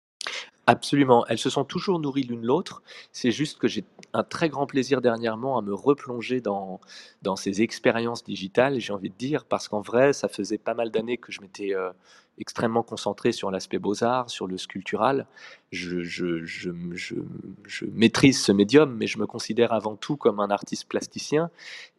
[0.68, 2.84] Absolument, elles se sont toujours nourries l'une l'autre.
[3.10, 6.80] C'est juste que j'ai un très grand plaisir dernièrement à me replonger dans,
[7.22, 10.92] dans ces expériences digitales, j'ai envie de dire, parce qu'en vrai, ça faisait pas mal
[10.92, 11.90] d'années que je m'étais euh,
[12.38, 15.26] extrêmement concentré sur l'aspect beaux-arts, sur le sculptural.
[15.72, 20.50] Je, je, je, je, maîtrise ce médium, mais je me considère avant tout comme un
[20.50, 21.50] artiste plasticien.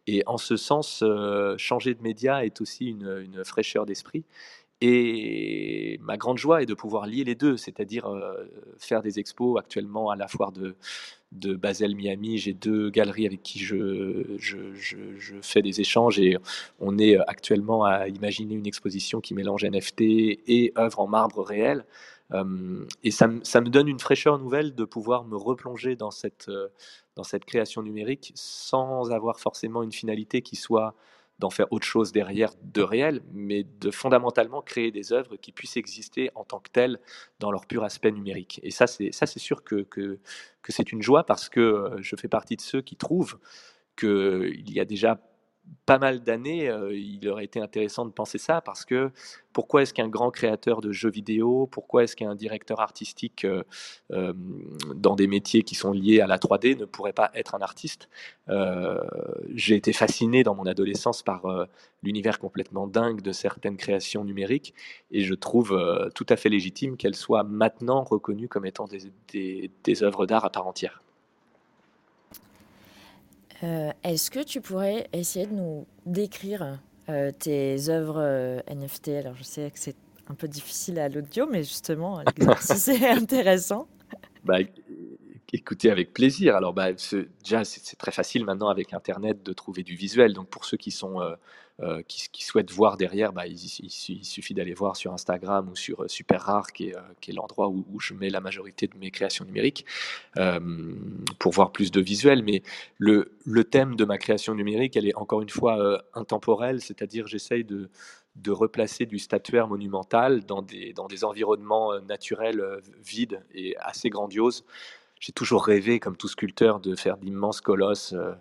[0.06, 4.24] Et en ce sens, euh, changer de média est aussi une, une fraîcheur d'esprit.
[4.86, 8.44] Et ma grande joie est de pouvoir lier les deux, c'est-à-dire euh,
[8.76, 10.76] faire des expos actuellement à la foire de,
[11.32, 12.36] de Basel Miami.
[12.36, 16.36] J'ai deux galeries avec qui je, je, je, fais des échanges et
[16.80, 21.86] on est actuellement à imaginer une exposition qui mélange NFT et œuvres en marbre réel.
[22.32, 26.50] Euh, et ça, ça, me donne une fraîcheur nouvelle de pouvoir me replonger dans cette,
[26.50, 26.68] euh,
[27.16, 30.94] dans cette création numérique sans avoir forcément une finalité qui soit
[31.38, 35.76] d'en faire autre chose derrière de réel, mais de fondamentalement créer des œuvres qui puissent
[35.76, 37.00] exister en tant que telles
[37.40, 38.60] dans leur pur aspect numérique.
[38.62, 40.18] Et ça, c'est sûr que, que,
[40.62, 43.38] que c'est une joie parce que euh, je fais partie de ceux qui trouvent
[43.96, 45.20] qu'il y a déjà
[45.86, 49.10] pas mal d'années, euh, il aurait été intéressant de penser ça parce que
[49.52, 53.62] pourquoi est-ce qu'un grand créateur de jeux vidéo, pourquoi est-ce qu'un directeur artistique euh,
[54.12, 54.32] euh,
[54.94, 58.08] dans des métiers qui sont liés à la 3D ne pourrait pas être un artiste?
[59.54, 61.44] J'ai été fasciné dans mon adolescence par
[62.02, 64.74] l'univers complètement dingue de certaines créations numériques
[65.10, 65.78] et je trouve
[66.14, 70.66] tout à fait légitime qu'elles soient maintenant reconnues comme étant des œuvres d'art à part
[70.66, 71.04] entière.
[73.64, 79.34] Euh, Est-ce que tu pourrais essayer de nous décrire euh, tes œuvres euh, NFT Alors,
[79.36, 79.96] je sais que c'est
[80.28, 83.88] un peu difficile à l'audio, mais justement, l'exercice est intéressant.
[84.44, 84.58] Bah,
[85.52, 86.56] écoutez, avec plaisir.
[86.56, 90.34] Alors, bah, déjà, c'est très facile maintenant avec Internet de trouver du visuel.
[90.34, 91.20] Donc, pour ceux qui sont
[91.80, 95.76] euh, euh, qui, qui, souhaitent voir derrière, bah, il, suffit d'aller voir sur Instagram ou
[95.76, 98.96] sur Super Rare, qui est, euh, qui est l'endroit où, je mets la majorité de
[98.98, 99.84] mes créations numériques,
[100.36, 100.60] euh,
[101.38, 102.42] pour voir plus de visuels.
[102.42, 102.62] Mais
[102.98, 103.24] le,
[103.64, 107.88] thème de ma création numérique, elle est encore une fois euh, intemporelle, c'est-à-dire j'essaye de,
[108.48, 112.62] replacer du statuaire monumental dans des, environnements euh, naturels
[113.02, 114.64] vides et assez grandioses.
[115.20, 118.34] J'ai toujours rêvé, comme tout sculpteur, de faire d'immenses colosses euh,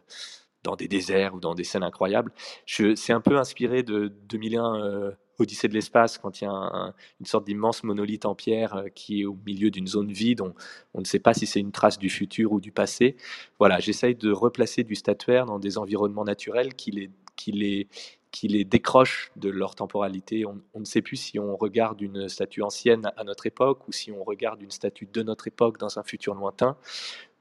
[0.64, 2.32] dans des déserts ou dans des scènes incroyables.
[2.66, 6.94] C'est un peu inspiré de 2001 euh, Odyssée de l'espace, quand il y a un,
[7.20, 10.42] une sorte d'immense monolithe en pierre euh, qui est au milieu d'une zone vide.
[10.42, 13.18] On, ne sait pas si c'est une trace du futur ou du passé.
[13.58, 17.88] Voilà, j'essaye de replacer du statuaire dans des environnements naturels qui les, qui les,
[18.30, 20.46] qui les décrochent de leur temporalité.
[20.46, 24.12] On, ne sait plus si on regarde une statue ancienne à notre époque ou si
[24.12, 26.78] on regarde une statue de notre époque dans un futur lointain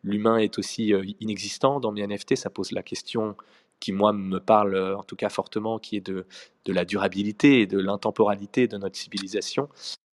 [0.02, 3.36] l'humain est aussi euh, inexistant dans mes NFT, ça pose la question
[3.80, 6.26] qui, moi, me parle euh, en tout cas fortement, qui est de,
[6.64, 9.68] de la durabilité et de l'intemporalité de notre civilisation.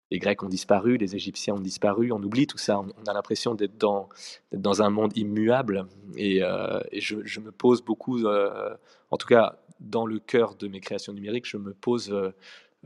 [0.09, 3.55] Les Grecs ont disparu, les Égyptiens ont disparu, on oublie tout ça, on, a l'impression
[3.55, 4.07] d'être dans,
[4.53, 5.85] dans un monde immuable.
[6.15, 11.11] Et, euh, je, me pose beaucoup, en tout cas dans le cœur de mes créations
[11.11, 12.15] numériques, je me pose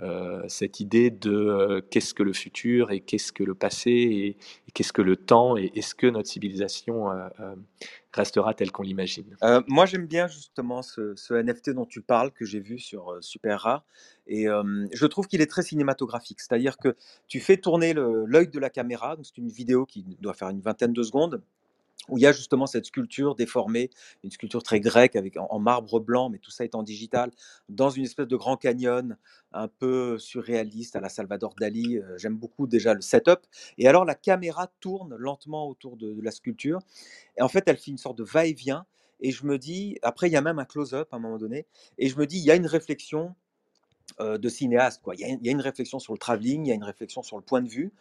[0.02, 4.38] euh, cette idée de euh, qu'est-ce que le futur et qu'est-ce que le passé et,
[4.74, 7.56] qu'est-ce que le temps et est-ce que notre civilisation euh,
[8.12, 9.36] restera telle qu'on l'imagine?
[9.68, 13.62] Moi j'aime bien justement ce, ce, NFT dont tu parles que j'ai vu sur Super
[13.62, 13.86] Rare.
[14.28, 16.96] Et je trouve qu'il est très cinématographique, c'est-à-dire que
[17.28, 20.94] tu fais tourner l'œil de la caméra, c'est une vidéo qui doit faire une vingtaine
[20.94, 21.42] de secondes
[22.10, 23.90] où il y a justement cette sculpture déformée,
[24.24, 27.32] une sculpture très grecque avec en, marbre blanc, mais tout ça est en digital,
[27.70, 29.18] dans une espèce de grand canyon
[29.54, 31.98] un peu surréaliste à la Salvador Dali.
[31.98, 33.42] Euh, J'aime beaucoup déjà le setup.
[33.78, 36.80] Et alors la caméra tourne lentement autour de, de, la sculpture,
[37.38, 38.86] et en fait elle fait une sorte de va-et-vient.
[39.24, 41.68] Et je me dis, après il y a même un close-up à un moment donné,
[42.00, 43.36] et je me dis, il y a une réflexion
[44.20, 45.02] de cinéaste.
[45.02, 45.16] Quoi.
[45.16, 47.44] Il, y a, une réflexion sur le travelling, il y a une réflexion sur le
[47.44, 47.92] point de vue.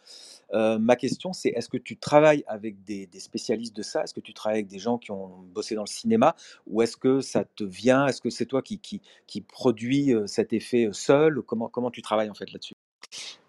[0.53, 4.03] Euh, ma question, c'est est-ce que tu travailles avec des, spécialistes de ça?
[4.03, 6.35] Est-ce que tu travailles avec des gens qui ont bossé dans le cinéma?
[6.67, 8.07] Ou est-ce que ça te vient?
[8.07, 11.41] Est-ce que c'est toi qui, qui, produit euh, cet effet euh, seul?
[11.41, 12.73] Comment, comment tu travailles en fait là-dessus?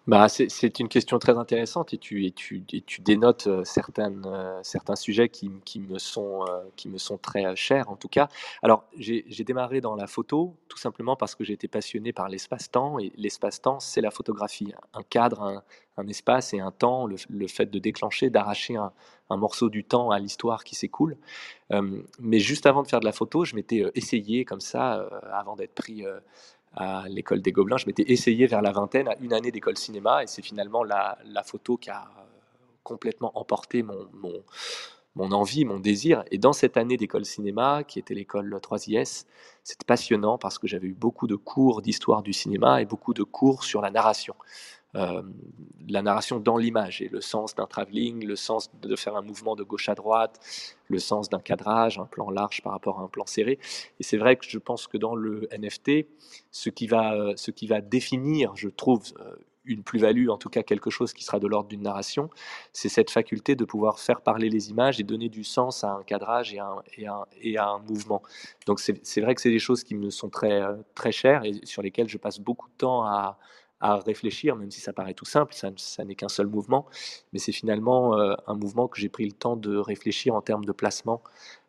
[0.05, 2.33] Bah, c'est une question très intéressante et tu,
[2.99, 3.63] dénotes euh,
[3.97, 8.09] euh, certains sujets qui, qui me sont, euh, qui me sont très chers en tout
[8.09, 8.27] cas.
[8.63, 12.99] Alors, j'ai démarré dans la photo tout simplement parce que j'ai été passionné par l'espace-temps
[12.99, 14.73] et l'espace-temps, c'est la photographie.
[14.93, 15.63] Un cadre,
[15.95, 18.91] un, espace et un temps, le, fait de déclencher, d'arracher un,
[19.29, 21.17] morceau du temps à l'histoire qui s'écoule.
[22.19, 25.73] Mais juste avant de faire de la photo, je m'étais essayé comme ça, avant d'être
[25.73, 26.03] pris
[26.75, 27.77] à l'école des Gobelins.
[27.77, 31.17] Je m'étais essayé vers la vingtaine à une année d'école cinéma et c'est finalement la,
[31.45, 32.21] photo qui a euh,
[32.83, 34.43] complètement emporté mon, mon,
[35.15, 36.23] mon envie, mon désir.
[36.31, 39.25] Et dans cette année d'école cinéma, qui était l'école 3IS,
[39.63, 43.23] c'était passionnant parce que j'avais eu beaucoup de cours d'histoire du cinéma et beaucoup de
[43.23, 44.35] cours sur la narration.
[44.95, 45.23] Euh,
[45.89, 49.55] la narration dans l'image et le sens d'un travelling, le sens de faire un mouvement
[49.55, 50.39] de gauche à droite,
[50.87, 53.59] le sens d'un cadrage, un plan large par rapport à un plan serré.
[53.99, 56.07] Et c'est vrai que je pense que dans le NFT,
[56.51, 60.49] ce qui va, euh, ce qui va définir, je trouve, euh, une plus-value, en tout
[60.49, 62.29] cas quelque chose qui sera de l'ordre d'une narration,
[62.73, 66.03] c'est cette faculté de pouvoir faire parler les images et donner du sens à un
[66.03, 66.83] cadrage et à un,
[67.41, 68.21] et à un, mouvement.
[68.67, 70.61] Donc c'est vrai que c'est des choses qui me sont très,
[70.95, 73.37] très chères et sur lesquelles je passe beaucoup de temps à,
[73.83, 76.87] à réfléchir, même si ça paraît tout simple, ça, ça n'est qu'un seul mouvement,
[77.33, 80.63] mais c'est finalement euh, un mouvement que j'ai pris le temps de réfléchir en termes
[80.63, 81.21] de placement.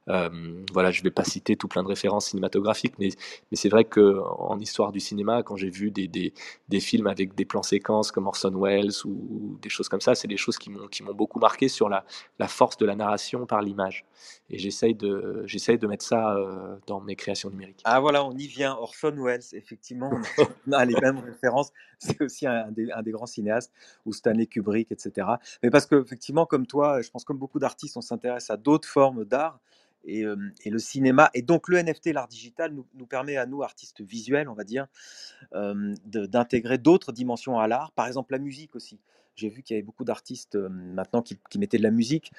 [0.08, 3.08] Euh, voilà, je ne vais pas citer tout plein de références cinématographiques, mais,
[3.50, 6.34] mais c'est vrai qu'en histoire du cinéma, quand j'ai vu des, des,
[6.68, 10.14] des, films avec des plans séquences comme Orson Welles ou, ou des choses comme ça,
[10.14, 12.04] c'est des choses qui m'ont beaucoup marqué sur la,
[12.38, 14.04] la, force de la narration par l'image.
[14.50, 17.80] Et j'essaye de, j'essaye de mettre ça euh, dans mes créations numériques.
[17.84, 18.74] Ah voilà, on y vient.
[18.74, 20.10] Orson Welles, effectivement,
[20.66, 21.72] on a les mêmes références.
[21.98, 23.72] C'est aussi un des, un des, grands cinéastes,
[24.04, 25.26] ou Stanley Kubrick, etc.
[25.62, 29.24] Mais parce qu'effectivement, comme toi, je pense comme beaucoup d'artistes, on s'intéresse à d'autres formes
[29.24, 29.60] d'art.
[30.06, 34.48] Et, le cinéma, et donc le NFT, l'art digital, nous, permet à nous, artistes visuels,
[34.48, 34.86] on va dire,
[36.04, 38.98] d'intégrer d'autres dimensions à l'art, par exemple la musique aussi.
[39.34, 42.32] J'ai vu qu'il y avait beaucoup d'artistes maintenant qui, mettaient de la musique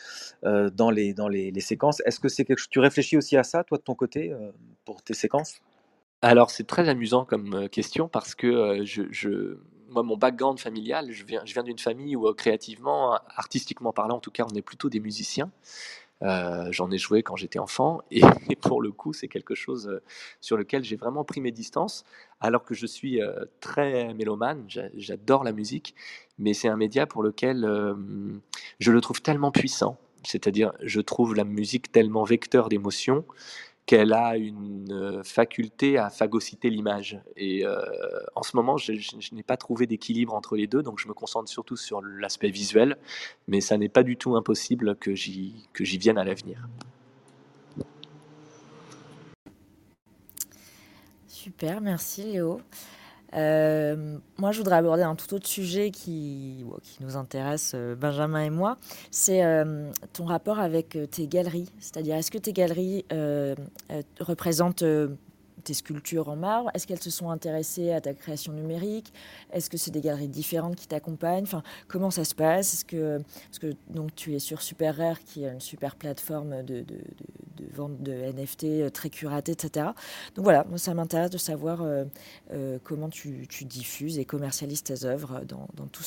[0.43, 2.01] dans, les, dans les, séquences.
[2.06, 4.34] Est-ce que c'est quelque chose, tu réfléchis aussi à ça, toi, de ton côté,
[4.86, 5.62] pour tes séquences?
[6.21, 9.58] Alors, c'est très amusant comme question parce que je,
[9.89, 14.19] moi, mon background familial, je viens, je viens d'une famille où créativement, artistiquement parlant, en
[14.19, 15.51] tout cas, on est plutôt des musiciens.
[16.23, 18.21] Euh, J'en ai joué quand j'étais enfant et,
[18.62, 20.01] pour le coup, c'est quelque chose euh,
[20.41, 22.04] sur lequel j'ai vraiment pris mes distances,
[22.39, 25.95] alors que je suis euh, très mélomane, j'adore la musique,
[26.38, 27.65] mais c'est un média pour lequel
[28.80, 33.25] je le trouve tellement puissant, c'est-à-dire je trouve la musique tellement vecteur d'émotions
[33.85, 37.19] qu'elle a une euh, faculté à phagocyter l'image.
[37.37, 37.79] Et euh,
[38.35, 41.07] en ce moment, je, je, je n'ai pas trouvé d'équilibre entre les deux, donc je
[41.07, 42.97] me concentre surtout sur l'aspect visuel,
[43.47, 46.67] mais ça n'est pas du tout impossible que j'y vienne à l'avenir.
[51.27, 52.59] Super, merci Léo.
[53.35, 56.65] Euh, moi, je voudrais aborder un tout autre sujet qui,
[57.01, 58.77] nous intéresse, euh, Benjamin et moi.
[59.11, 61.71] C'est euh, ton rapport avec tes galeries.
[61.79, 63.05] C'est-à-dire, est-ce que tes galeries
[64.19, 64.83] représentent
[65.63, 69.13] tes sculptures en marbre Est-ce qu'elles se sont intéressées à ta création numérique?
[69.51, 71.43] Est-ce que c'est des galeries différentes qui t'accompagnent?
[71.43, 72.73] Enfin, comment ça se passe?
[72.73, 76.85] Est-ce que donc tu es sur Super Rare, qui est une super plateforme de,
[77.73, 79.87] vente de NFT très curatée, etc.
[80.35, 82.05] Donc voilà, moi ça m'intéresse de savoir euh,
[82.51, 86.03] euh, comment tu, diffuses et commercialises tes œuvres dans, tous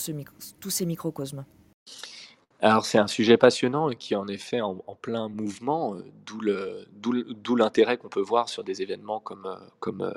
[0.70, 1.44] ces microcosmes.
[2.60, 7.56] Alors c'est un sujet passionnant et qui est en effet en, plein mouvement, euh, d'où
[7.56, 10.12] l'intérêt qu'on peut voir sur des événements comme, euh, euh,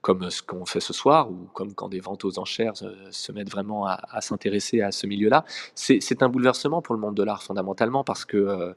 [0.00, 3.50] comme ce qu'on fait ce soir ou comme quand des ventes aux enchères se, mettent
[3.50, 5.44] vraiment à, à s'intéresser à ce milieu-là.
[5.74, 8.74] C'est un bouleversement pour le monde de l'art fondamentalement parce que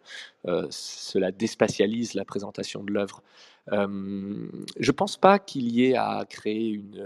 [0.70, 3.22] cela déspatialise la présentation de l'œuvre.
[3.72, 7.00] Je pense pas qu'il y ait à créer une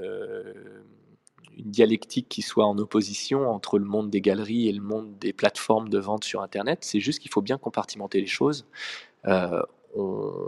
[1.58, 5.34] une dialectique qui soit en opposition entre le monde des galeries et le monde des
[5.34, 6.80] plateformes de vente sur Internet.
[6.82, 8.66] C'est juste qu'il faut bien compartimenter les choses.
[9.28, 9.62] Euh,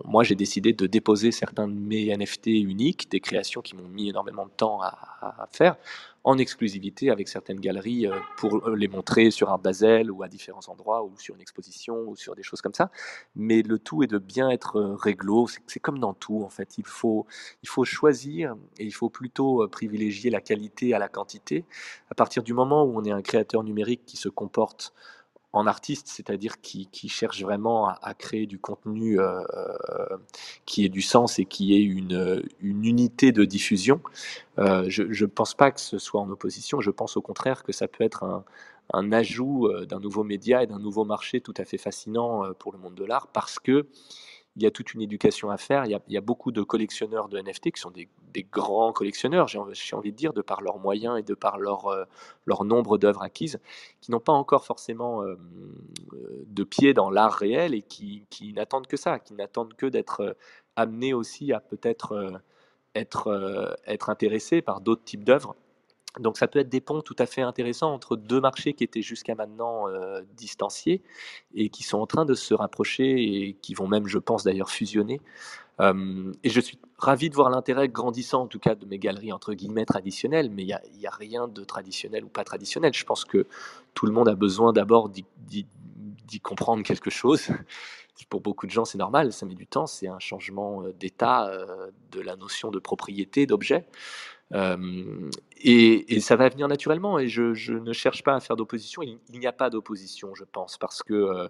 [0.06, 4.10] moi, j'ai décidé de déposer certains de mes NFT uniques, des créations qui m'ont mis
[4.10, 5.78] énormément de temps à, faire,
[6.28, 10.68] en exclusivité avec certaines galeries euh, pour les montrer sur un Basel ou à différents
[10.68, 12.92] endroits ou sur une exposition ou sur des choses comme ça.
[13.38, 15.48] Mais le tout est de bien être euh, réglo.
[15.68, 16.78] C'est comme dans tout, en fait.
[16.78, 17.26] Il faut,
[17.64, 21.64] il faut choisir et il faut plutôt euh, privilégier la qualité à la quantité.
[22.12, 24.94] À partir du moment où on est un créateur numérique qui se comporte
[25.54, 30.18] en artiste, c'est-à-dire qui, cherche vraiment à, créer du contenu euh, euh,
[30.66, 34.02] qui ait du sens et qui ait une, unité de diffusion.
[34.60, 37.72] Euh, je ne pense pas que ce soit en opposition, je pense au contraire que
[37.72, 38.24] ça peut être
[38.94, 42.78] un, ajout d'un nouveau média et d'un nouveau marché tout à fait fascinant pour le
[42.78, 43.88] monde de l'art parce que
[44.58, 45.86] il y a toute une éducation à faire.
[45.86, 48.10] Il y a, beaucoup de collectionneurs de NFT qui sont des,
[48.52, 49.60] grands collectionneurs, j'ai
[49.96, 52.06] envie, de dire, de par leurs moyens et de par leur, euh,
[52.64, 53.60] nombre d'œuvres acquises,
[54.02, 55.38] qui n'ont pas encore forcément euh,
[56.48, 60.34] de pied dans l'art réel et qui, n'attendent que ça, qui n'attendent que d'être euh,
[60.76, 62.42] amenés aussi à peut-être
[62.98, 65.56] être, euh, être intéressés par d'autres types d'œuvres.
[66.20, 69.02] Donc ça peut être des ponts tout à fait intéressants entre deux marchés qui étaient
[69.02, 71.02] jusqu'à maintenant euh, distanciés
[71.56, 74.70] et qui sont en train de se rapprocher et qui vont même, je pense d'ailleurs,
[74.70, 75.22] fusionner.
[75.80, 79.54] Et je suis ravi de voir l'intérêt grandissant, en tout cas, de mes galeries entre
[79.54, 82.94] guillemets traditionnelles, mais il n'y a, rien de traditionnel ou pas traditionnel.
[82.96, 83.46] Je pense que
[83.94, 85.66] tout le monde a besoin d'abord d'y
[86.42, 87.50] comprendre quelque chose.
[88.30, 91.48] Pour beaucoup de gens, c'est normal, ça met du temps, c'est un changement euh, d'état
[91.48, 93.86] euh, de la notion de propriété, d'objet.
[94.54, 95.30] Euh,
[95.62, 99.02] et, ça va venir naturellement, et je, ne cherche pas à faire d'opposition.
[99.02, 101.48] Il, n'y a pas d'opposition, je pense, parce que euh,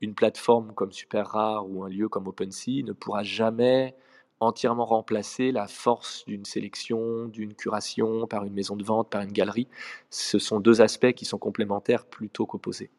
[0.00, 3.94] une plateforme comme Super Rare ou un lieu comme OpenSea ne pourra jamais
[4.40, 9.30] entièrement remplacer la force d'une sélection, d'une curation par une maison de vente, par une
[9.30, 9.68] galerie.
[10.10, 12.90] Ce sont deux aspects qui sont complémentaires plutôt qu'opposés.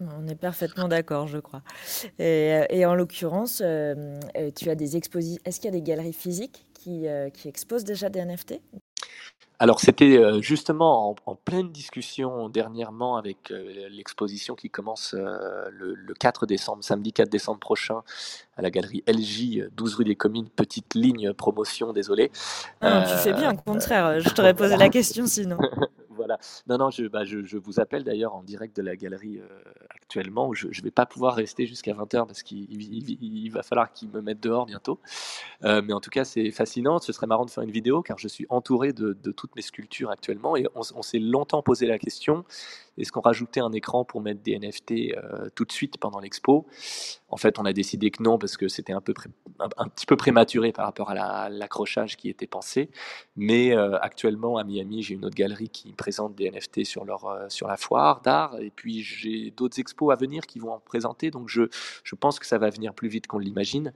[0.00, 1.62] On est parfaitement d'accord, je crois.
[2.20, 3.56] Et, euh, en l'occurrence,
[4.54, 5.42] tu as des expositions.
[5.44, 7.08] Est-ce qu'il y a des galeries physiques qui
[7.48, 8.60] exposent déjà des NFT
[9.60, 15.68] Alors c'était euh, justement en, en pleine discussion dernièrement avec euh, l'exposition qui commence euh,
[15.70, 18.02] le, le 4 décembre, samedi 4 décembre prochain,
[18.56, 22.32] à la galerie LJ, euh, 12 rue des Communes, petite ligne promotion, désolé.
[22.80, 24.20] Ah tu fais bien, au contraire.
[24.20, 25.58] Je t'aurais posé la question sinon.
[26.24, 26.38] voilà.
[26.66, 29.46] Non, non, je, bah, je, vous appelle d'ailleurs en direct de la galerie euh,
[29.90, 30.52] actuellement.
[30.54, 33.92] Je ne vais pas pouvoir rester jusqu'à 20h parce qu'il il- il- il va falloir
[33.92, 34.98] qu'ils me mettent dehors bientôt.
[35.64, 36.98] Euh, mais en tout cas, c'est fascinant.
[36.98, 40.10] Ce serait marrant de faire une vidéo car je suis entouré de, toutes mes sculptures
[40.10, 42.44] actuellement et on s'est longtemps posé la question
[42.98, 46.66] est-ce qu'on rajoutait un écran pour mettre des NFT euh, tout de suite pendant l'expo?
[47.28, 49.12] En fait, on a décidé que non parce que c'était un, peu
[49.58, 52.90] un, petit peu prématuré par rapport à la- à l'accrochage qui était pensé.
[53.36, 57.24] Mais euh, actuellement, à Miami, j'ai une autre galerie qui présente des NFT sur, leur,
[57.26, 58.58] euh, sur la foire d'art.
[58.60, 61.30] Et puis, j'ai d'autres expos à venir qui vont en présenter.
[61.30, 61.62] Donc, je,
[62.04, 63.92] je pense que ça va venir plus vite qu'on l'imagine.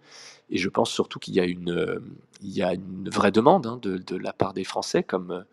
[0.50, 2.02] Et je pense surtout qu'il y a une,
[2.40, 5.44] il y a une vraie demande hein, de, de la part des Français, comme,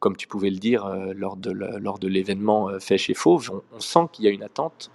[0.00, 3.62] comme tu pouvais le dire euh, lors de l'événement euh, fait chez Fauve.
[3.72, 4.90] On, sent qu'il y a une attente.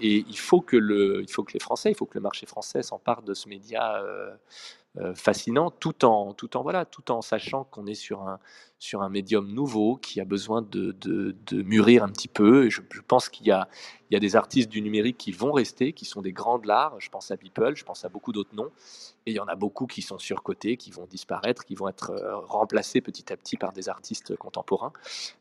[0.00, 2.46] Et il faut, que le, il faut que les Français, il faut que le marché
[2.46, 4.34] français s'empare de ce média euh,
[5.14, 8.38] fascinant, tout en, tout en, voilà, tout en sachant qu'on est sur un,
[8.78, 12.66] sur un médium nouveau qui a besoin de, de, de mûrir un petit peu.
[12.66, 13.68] Et je, je pense qu'il y a,
[14.10, 16.68] il y a des artistes du numérique qui vont rester, qui sont des grands de
[16.68, 16.94] l'art.
[17.00, 18.70] Je pense à Beeple, je pense à beaucoup d'autres noms.
[19.26, 22.10] Et il y en a beaucoup qui sont surcotés, qui vont disparaître, qui vont être
[22.10, 24.92] euh, remplacés petit à petit par des artistes contemporains.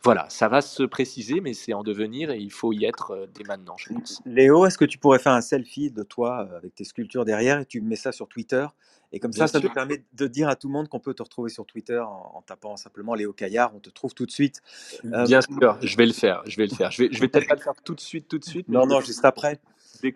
[0.03, 3.27] Voilà, ça va se préciser, mais c'est en devenir et il faut y être euh,
[3.33, 4.21] dès maintenant, je pense.
[4.25, 7.59] Léo, est-ce que tu pourrais faire un selfie de toi euh, avec tes sculptures derrière
[7.59, 8.65] et tu mets ça sur Twitter
[9.13, 9.71] Et comme ça, Bien ça sûr.
[9.73, 12.41] permet de dire à tout le monde qu'on peut te retrouver sur Twitter en, en
[12.41, 13.73] tapant simplement Léo Caillard.
[13.75, 14.61] On te trouve tout de suite.
[15.05, 16.89] Euh, Bien sûr, je vais le faire, je vais le faire.
[16.91, 18.85] Je vais, je vais peut-être pas le faire tout de suite, tout de suite, non,
[18.87, 19.59] non, juste après.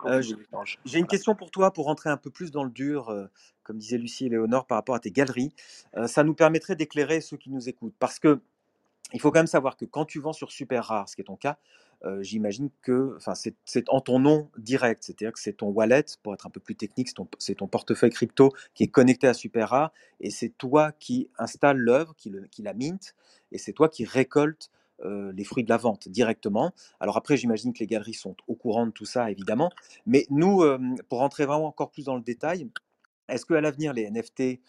[0.04, 0.20] Euh.
[0.84, 3.26] J'ai une question pour toi pour rentrer un peu plus dans le dur, euh,
[3.62, 5.54] comme disaient Lucie et Léonore, par rapport à tes galeries.
[6.06, 7.94] Ça nous permettrait d'éclairer ceux qui nous écoutent.
[7.98, 8.40] Parce que
[9.12, 11.24] il faut quand même savoir que quand tu vends sur Super Rare, ce qui est
[11.24, 11.58] ton cas,
[12.04, 13.18] euh, j'imagine que
[13.64, 16.76] c'est en ton nom direct, c'est-à-dire que c'est ton wallet, pour être un peu plus
[16.76, 21.28] technique, c'est ton, portefeuille crypto qui est connecté à Super Rare, et c'est toi qui
[21.38, 22.30] installes l'œuvre, qui,
[22.62, 23.14] la mint,
[23.50, 24.70] et c'est toi qui récoltes
[25.04, 26.72] euh, les fruits de la vente directement.
[27.00, 29.70] Alors après, j'imagine que les galeries sont au courant de tout ça, évidemment,
[30.06, 32.68] mais nous, euh, pour rentrer vraiment encore plus dans le détail,
[33.28, 34.60] est-ce qu'à l'avenir, les NFT,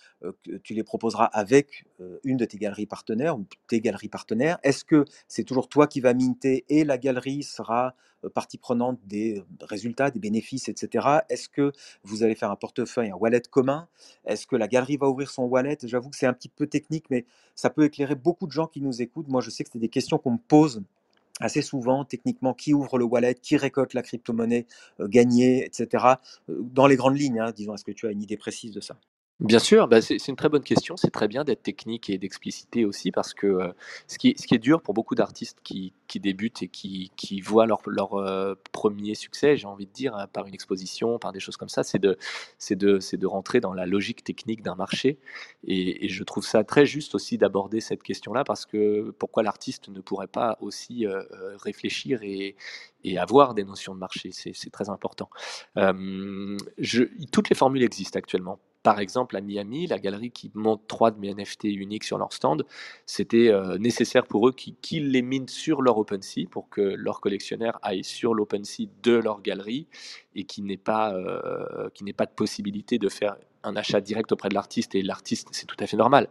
[0.64, 1.86] tu les proposeras avec
[2.24, 4.60] une de tes galeries partenaires ou tes galeries partenaires?
[4.64, 7.96] Est-ce que c'est toujours toi qui vas minter et la galerie sera
[8.34, 11.08] partie prenante des résultats, des bénéfices, etc.
[11.30, 11.72] Est-ce que
[12.04, 13.88] vous allez faire un portefeuille, un wallet commun?
[14.26, 15.78] Est-ce que la galerie va ouvrir son wallet?
[15.84, 18.82] J'avoue que c'est un petit peu technique, mais ça peut éclairer beaucoup de gens qui
[18.82, 19.30] nous écoutent.
[19.30, 20.84] Moi, je sais que c'est des questions qu'on me pose
[21.40, 24.66] assez souvent, techniquement, qui ouvre le wallet, qui récolte la crypto-monnaie
[25.00, 26.22] euh, gagnée, etc.
[26.50, 28.82] Euh, Dans les grandes lignes, hein, disons, est-ce que tu as une idée précise de
[28.82, 28.98] ça?
[29.40, 30.98] Bien sûr, bah, c'est une très bonne question.
[30.98, 33.72] C'est très bien d'être technique et d'expliciter aussi parce que euh,
[34.08, 37.80] ce qui, est- dur pour beaucoup d'artistes qui, débutent et qui, voient leur,
[38.16, 41.70] euh, premier succès, j'ai envie de dire, euh, par une exposition, par des choses comme
[41.70, 42.18] ça, c'est de,
[43.26, 45.20] rentrer dans la logique technique d'un marché.
[45.66, 50.02] Et, je trouve ça très juste aussi d'aborder cette question-là parce que pourquoi l'artiste ne
[50.02, 51.24] pourrait pas aussi euh,
[51.64, 52.58] réfléchir et,
[53.18, 55.30] avoir des notions de marché, c'est très important.
[57.32, 58.60] Toutes les formules existent actuellement.
[58.82, 62.32] Par exemple, à Miami, la galerie qui monte trois de mes NFT uniques sur leur
[62.32, 62.66] stand,
[63.06, 67.78] c'était euh, nécessaire pour eux qu'ils les minent sur leur OpenSea pour que leurs collectionneurs
[67.82, 69.88] aillent sur l'OpenSea de leur galerie
[70.34, 74.48] et qu'il n'ait pas, euh, n'ait pas de possibilité de faire un achat direct auprès
[74.48, 74.96] de l'artiste.
[74.96, 76.30] Et l'artiste, c'est tout à fait normal,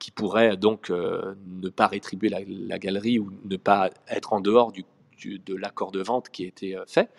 [0.00, 4.40] qui pourrait donc euh, ne pas rétribuer la, la galerie ou ne pas être en
[4.40, 4.84] dehors du
[5.16, 7.10] de l'accord de vente qui a été euh, fait.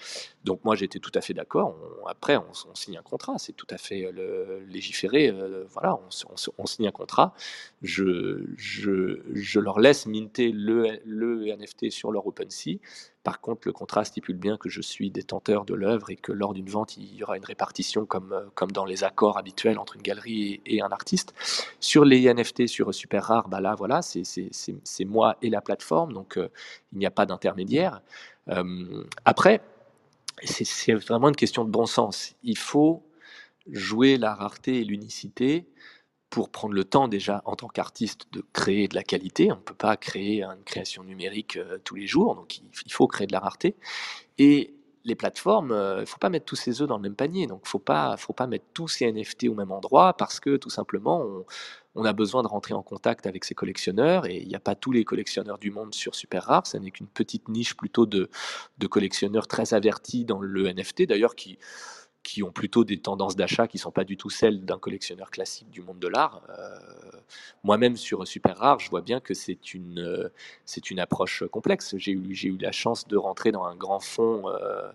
[0.44, 1.76] Donc moi j'étais tout à fait d'accord.
[2.08, 5.30] Après on, signe un contrat, c'est tout à fait euh, légiféré.
[5.30, 7.34] euh, voilà, on, on signe un contrat.
[7.82, 12.80] Je, je, je leur laisse minter le, le NFT sur leur OpenSea.
[13.26, 16.54] Par contre, le contrat stipule bien que je suis détenteur de l'œuvre et que lors
[16.54, 19.96] d'une vente, il y aura une répartition comme, euh, comme dans les accords habituels entre
[19.96, 21.34] une galerie et, un artiste.
[21.80, 26.38] Sur les NFT sur Super Rare, bah là, voilà, c'est moi et la plateforme, donc
[26.38, 26.50] euh,
[26.94, 28.02] il n'y a pas d'intermédiaire.
[28.50, 29.62] Euh, après,
[30.44, 32.36] c'est vraiment une question de bon sens.
[32.44, 33.02] Il faut
[33.72, 35.66] jouer la rareté et l'unicité
[36.36, 39.54] pour prendre le temps déjà en tant qu'artiste de créer de la qualité.
[39.54, 43.08] On ne peut pas créer une création numérique euh, tous les jours, donc il, faut
[43.08, 43.78] créer de la rareté.
[44.38, 44.74] Et
[45.06, 47.48] les plateformes, il ne faut pas mettre tous ses œufs dans le même panier.
[47.48, 50.58] Donc, il faut pas, faut pas mettre tous ces NFT au même endroit parce que
[50.58, 51.26] tout simplement,
[51.96, 54.76] on, a besoin de rentrer en contact avec ses collectionneurs et il n'y a pas
[54.76, 56.68] tous les collectionneurs du monde sur Super Rare.
[56.68, 58.30] Ça n'est qu'une petite niche plutôt de,
[58.78, 61.60] de collectionneurs très avertis dans le NFT, d'ailleurs, qui,
[62.26, 65.30] qui ont plutôt des tendances d'achat qui ne sont pas du tout celles d'un collectionneur
[65.30, 66.42] classique du monde de l'art.
[66.50, 66.80] Euh,
[67.64, 70.30] Moi-même, sur Super Rare, je vois bien que c'est une, euh,
[70.90, 71.96] une approche complexe.
[71.98, 74.92] J'ai eu, eu la chance de rentrer dans un grand fonds euh,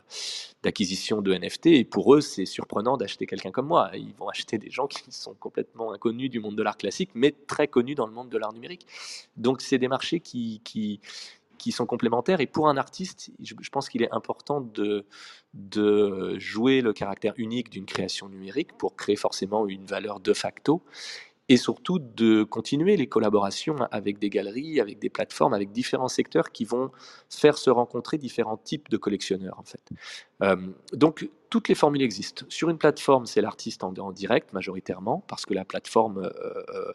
[0.64, 3.92] d'acquisition de NFT, et pour eux, c'est surprenant d'acheter quelqu'un comme moi.
[3.94, 7.30] Ils vont acheter des gens qui sont complètement inconnus du monde de l'art classique, mais
[7.46, 8.88] très connus dans le monde de l'art numérique.
[9.36, 11.00] Donc, c'est des marchés qui, qui,
[11.60, 12.40] qui sont complémentaires.
[12.40, 15.04] Et pour un artiste, je, pense qu'il est important de,
[15.52, 20.82] de jouer le caractère unique d'une création numérique pour créer forcément une valeur de facto.
[21.50, 26.52] Et surtout de continuer les collaborations avec des galeries, avec des plateformes, avec différents secteurs
[26.52, 26.92] qui vont
[27.28, 29.82] faire se rencontrer différents types de collectionneurs en fait.
[30.42, 30.56] Euh,
[30.92, 32.46] donc toutes les formules existent.
[32.48, 36.92] Sur une plateforme, c'est l'artiste en, direct majoritairement parce que la plateforme euh,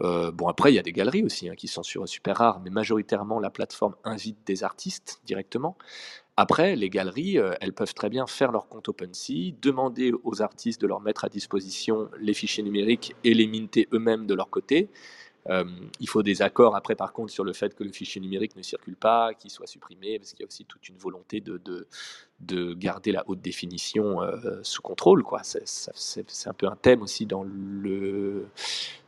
[0.00, 2.60] euh, bon, après, il y a des galeries aussi hein, qui sont sur Super Rare,
[2.64, 5.76] mais majoritairement, la plateforme invite des artistes directement.
[6.36, 10.80] Après, les galeries, euh, elles peuvent très bien faire leur compte OpenSea, demander aux artistes
[10.80, 14.90] de leur mettre à disposition les fichiers numériques et les minter eux-mêmes de leur côté.
[15.50, 15.64] Euh,
[16.00, 18.62] il faut des accords après par contre sur le fait que le fichier numérique ne
[18.62, 21.86] circule pas, qu'il soit supprimé, parce qu'il y a aussi toute une volonté de, de,
[22.40, 25.22] de garder la haute définition euh, sous contrôle.
[25.42, 27.44] C'est, un peu un thème aussi dans,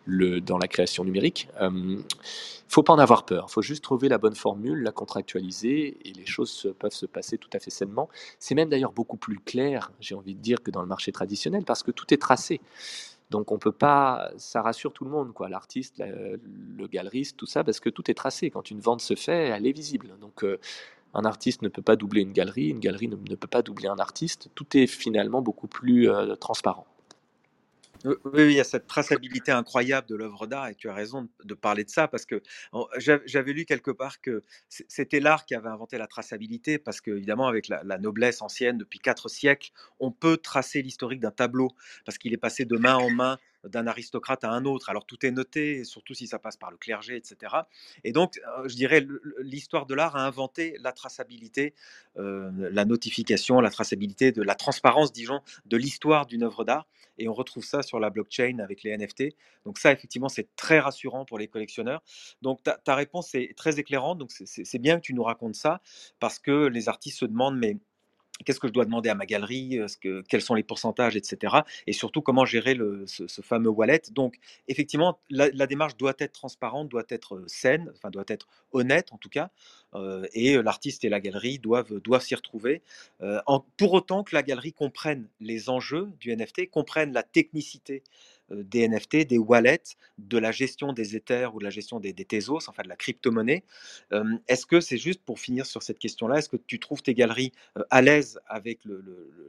[0.07, 1.49] la création numérique.
[1.61, 2.03] Il euh,
[2.68, 6.12] faut pas en avoir peur, il faut juste trouver la bonne formule, la contractualiser, et
[6.12, 8.11] les choses peuvent se passer tout à fait sainement.
[8.39, 11.64] C'est même d'ailleurs beaucoup plus clair, j'ai envie de dire, que dans le marché traditionnel,
[11.64, 12.61] parce que tout est tracé.
[13.31, 16.41] Donc on peut pas, ça rassure tout le monde, quoi, l'artiste, le,
[16.77, 18.51] le galeriste, tout ça, parce que tout est tracé.
[18.51, 20.12] Quand une vente se fait, elle est visible.
[20.20, 20.59] Donc euh,
[21.14, 23.89] un artiste ne peut pas doubler une galerie, une galerie ne, ne, peut pas doubler
[23.89, 24.51] un artiste.
[24.55, 26.87] Tout est finalement beaucoup plus euh, transparent.
[28.05, 31.55] Oui, il y a cette traçabilité incroyable de l'œuvre d'art et tu as raison de
[31.55, 32.42] parler de ça parce que
[32.99, 37.49] j'avais lu quelque part que c'était l'art qui avait inventé la traçabilité parce que évidemment
[37.49, 41.70] avec la, la noblesse ancienne depuis quatre siècles, on peut tracer l'historique d'un tableau
[42.05, 43.38] parce qu'il est passé de main en main
[43.68, 44.90] d'un aristocrate à un autre.
[44.90, 47.54] Alors tout est noté, surtout si ça passe par le clergé, etc.
[48.04, 49.06] Et donc, je dirais,
[49.40, 51.74] l'histoire de l'art a inventé la traçabilité,
[52.18, 56.86] euh, la notification, la traçabilité, de la transparence, disons, de l'histoire d'une œuvre d'art.
[57.18, 59.34] Et on retrouve ça sur la blockchain avec les NFT.
[59.64, 62.02] Donc ça, effectivement, c'est très rassurant pour les collectionneurs.
[62.42, 64.18] Donc ta, ta réponse est très éclairante.
[64.18, 65.80] Donc c'est bien que tu nous racontes ça
[66.20, 67.78] parce que les artistes se demandent, mais
[68.45, 71.59] qu'est-ce que je dois demander à ma galerie, que, quels sont les pourcentages, etc.
[71.87, 72.76] Et surtout, comment gérer
[73.07, 74.03] ce, fameux wallet.
[74.12, 74.37] Donc,
[74.68, 79.28] effectivement, la, démarche doit être transparente, doit être saine, enfin, doit être honnête en tout
[79.28, 79.51] cas.
[79.95, 82.82] Euh, et l'artiste et la galerie doivent, doivent s'y retrouver.
[83.22, 83.41] Euh,
[83.76, 88.03] pour autant que la galerie comprenne les enjeux du NFT, comprenne la technicité
[88.51, 92.24] des NFT, des wallets, de la gestion des Ethers ou de la gestion des, des
[92.24, 93.64] Tezos, enfin de la crypto-monnaie.
[94.49, 97.53] est-ce que c'est juste pour finir sur cette question-là, est-ce que tu trouves tes galeries
[97.90, 98.80] à l'aise avec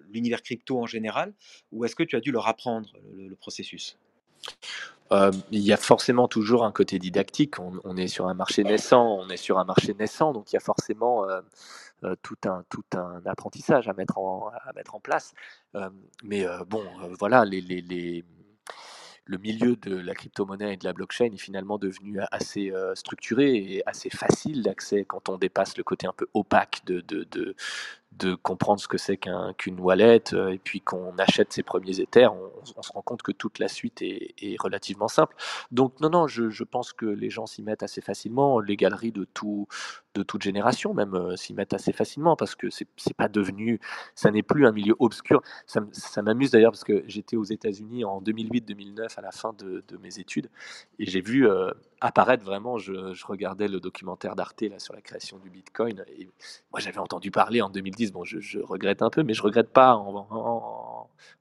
[0.09, 1.33] l'univers crypto en général
[1.71, 3.97] ou est-ce que tu as dû leur apprendre le, processus?
[5.11, 7.59] Il y a forcément toujours un côté didactique.
[7.59, 10.57] On, est sur un marché naissant, on est sur un marché naissant, donc il y
[10.57, 11.25] a forcément
[12.23, 14.51] tout, un, tout un apprentissage à mettre en,
[15.01, 15.33] place.
[16.23, 16.83] mais bon,
[17.19, 18.23] voilà, les
[19.27, 23.83] le milieu de la crypto-monnaie et de la blockchain est finalement devenu assez structuré et
[23.85, 27.55] assez facile d'accès quand on dépasse le côté un peu opaque de, de,
[28.11, 29.17] de, comprendre ce que c'est
[29.57, 33.59] qu'une wallet et puis qu'on achète ses premiers Ethers, on, se rend compte que toute
[33.59, 35.35] la suite est, relativement simple.
[35.71, 38.59] Donc non, non, je pense que les gens s'y mettent assez facilement.
[38.59, 39.67] Les galeries de, tout,
[40.17, 43.79] de toute génération même s'y mettent assez facilement parce que c'est pas devenu,
[44.15, 45.41] ça n'est plus un milieu obscur.
[45.65, 50.19] Ça, m'amuse d'ailleurs parce que j'étais aux États-Unis en 2008-2009 à la fin de, mes
[50.19, 50.49] études
[50.99, 51.47] et j'ai vu
[52.01, 56.29] apparaître vraiment, je, regardais le documentaire d'Arte là sur la création du Bitcoin et
[56.71, 59.95] moi j'avais entendu parler en 2010 bon, je, regrette un peu, mais je regrette pas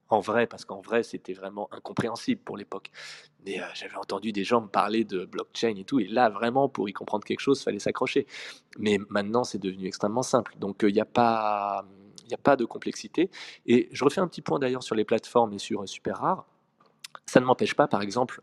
[0.09, 2.91] en, vrai, parce qu'en vrai, c'était vraiment incompréhensible pour l'époque.
[3.47, 6.89] Euh, j'avais entendu des gens me parler de blockchain et tout, et là, vraiment, pour
[6.89, 8.27] y comprendre quelque chose, fallait s'accrocher.
[8.77, 10.55] Mais maintenant, c'est devenu extrêmement simple.
[10.59, 11.85] Donc, il n'y a pas...
[12.29, 13.31] Il a pas de complexité.
[13.65, 16.45] Et je refais un petit point d'ailleurs sur les plateformes et sur Super Rare.
[17.25, 18.41] Ça ne m'empêche pas, par exemple,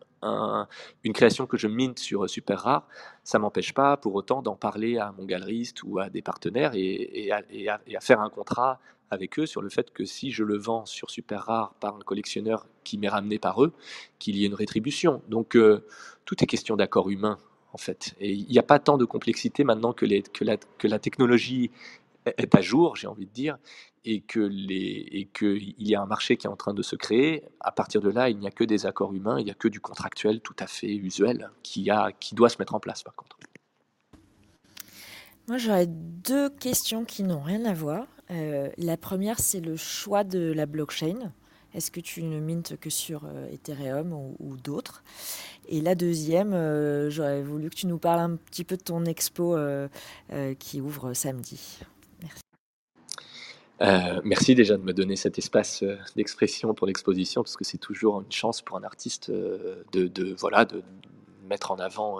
[1.02, 2.86] une création que je mine sur Super Rare,
[3.22, 7.30] ça m'empêche pas pour autant d'en parler à mon galeriste ou à des partenaires et,
[7.30, 8.80] à, faire un contrat
[9.14, 12.00] avec eux sur le fait que si je le vends sur Super Rare par un
[12.00, 13.72] collectionneur qui m'est ramené par eux,
[14.18, 15.22] qu'il y ait une rétribution.
[15.28, 15.84] Donc euh,
[16.24, 17.38] tout est question d'accord humain
[17.72, 18.14] en fait.
[18.20, 21.70] Et il n'y a pas tant de complexité maintenant que, la, technologie
[22.26, 23.58] est à jour, j'ai envie de dire,
[24.04, 27.42] et que y a un marché qui est en train de se créer.
[27.60, 29.68] À partir de là, il n'y a que des accords humains, il n'y a que
[29.68, 31.88] du contractuel tout à fait usuel qui
[32.20, 33.38] qui doit se mettre en place par contre.
[35.46, 38.06] Moi, j'aurais deux questions qui n'ont rien à voir.
[38.30, 41.32] Euh, la première, c'est le choix de la blockchain.
[41.74, 45.02] Est-ce que tu ne mintes que sur euh, Ethereum ou, d'autres?
[45.68, 49.04] Et la deuxième, euh, j'aurais voulu que tu nous parles un petit peu de ton
[49.04, 49.56] expo
[50.58, 51.80] qui ouvre samedi.
[53.80, 55.82] Euh, merci déjà de me donner cet espace
[56.14, 60.82] d'expression pour l'exposition, parce que c'est toujours une chance pour un artiste de, voilà, de
[61.44, 62.18] mettre en avant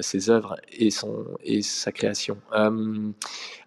[0.00, 2.38] ses œuvres et, son, et sa création.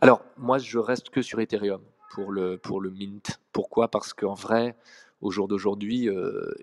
[0.01, 3.39] alors, moi, je reste que sur Ethereum pour le, pour le Mint.
[3.51, 3.89] Pourquoi?
[3.89, 4.75] Parce qu'en vrai,
[5.21, 6.09] au jour d'aujourd'hui,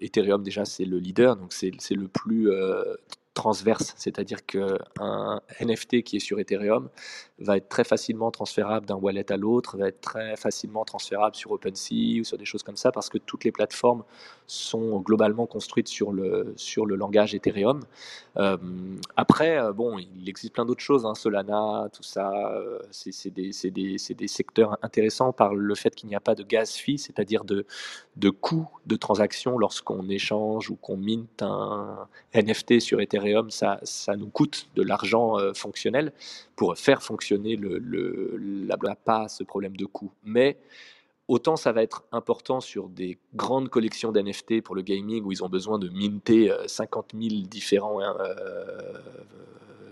[0.00, 2.50] Ethereum, déjà, c'est le leader, donc c'est le plus
[3.34, 6.88] transverse, c'est-à-dire qu'un NFT qui est sur Ethereum
[7.38, 11.50] va être très facilement transférable d'un wallet à l'autre, va être très facilement transférable sur
[11.52, 14.04] OpenSea ou sur des choses comme ça, parce que toutes les plateformes
[14.46, 17.80] sont globalement construites sur le, sur langage Ethereum.
[18.36, 18.56] Euh,
[19.16, 23.50] après, euh, bon, il existe plein d'autres choses, hein, Solana, tout ça, euh, c'est des,
[23.70, 27.44] des, des, secteurs intéressants par le fait qu'il n'y a pas de gas fee, c'est-à-dire
[27.44, 27.66] de,
[28.16, 33.80] de coût de transaction lorsqu'on échange ou qu'on minte un NFT sur Ethereum, ça,
[34.16, 36.12] nous coûte de l'argent fonctionnel
[36.54, 38.36] pour faire fonctionner le, le,
[38.66, 40.12] la, pas ce problème de coût.
[40.24, 40.58] Mais
[41.26, 45.42] autant ça va être important sur des grandes collections d'NFT pour le gaming où ils
[45.42, 48.98] ont besoin de minter 50 000 différents hein, euh,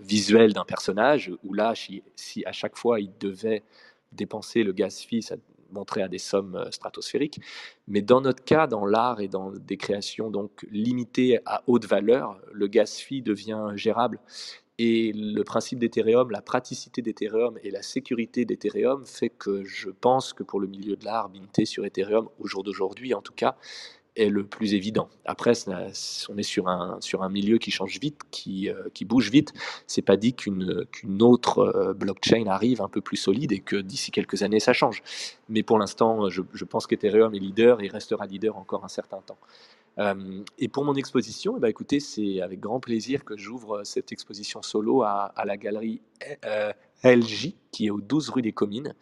[0.01, 1.73] visuels d'un personnage, où là,
[2.15, 3.63] si, à chaque fois ils devaient
[4.11, 5.35] dépenser le gaz fee, ça
[5.71, 7.39] montrait à des sommes euh, stratosphériques.
[7.87, 12.39] Mais dans notre cas, dans l'art et dans des créations donc limitées à haute valeur,
[12.51, 14.19] le gas fee devient gérable.
[14.83, 20.33] Et le principe d'Ethereum, la praticité d'Ethereum et la sécurité d'Ethereum fait que je pense
[20.33, 23.57] que pour le milieu de l'art, minter sur Ethereum, au jour d'aujourd'hui en tout cas,
[24.15, 25.09] est le plus évident.
[25.25, 29.29] Après, on est sur un, sur un milieu qui change vite, qui, euh, qui bouge
[29.31, 29.53] vite.
[29.87, 33.77] C'est pas dit qu'une qu'une autre euh, blockchain arrive un peu plus solide et que
[33.77, 35.01] d'ici quelques années ça change.
[35.49, 39.21] Mais pour l'instant, je, je pense qu'Ethereum est leader et restera leader encore un certain
[39.21, 39.39] temps.
[39.99, 44.11] Euh, et pour mon exposition, eh ben, écoutez, c'est avec grand plaisir que j'ouvre cette
[44.11, 46.01] exposition solo à, la galerie
[46.45, 46.71] euh,
[47.03, 48.93] LJ, qui est aux 12 rue des Comines.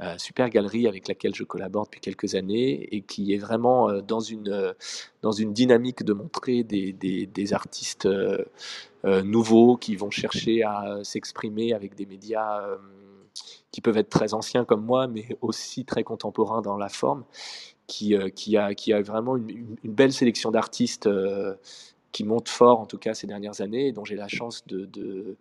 [0.00, 4.20] Euh, super galerie avec laquelle je collabore depuis quelques années et qui est vraiment dans,
[4.20, 4.74] une,
[5.22, 8.08] dans une dynamique de montrer des, des, artistes
[9.04, 12.66] nouveaux qui vont chercher à s'exprimer avec des médias
[13.70, 17.24] qui peuvent être très anciens comme moi, mais aussi très contemporains dans la forme
[17.86, 21.54] qui, euh, qui, a, qui a vraiment une, belle sélection d'artistes euh,
[22.14, 25.36] qui montent fort, en tout cas ces dernières années, et dont j'ai la chance de,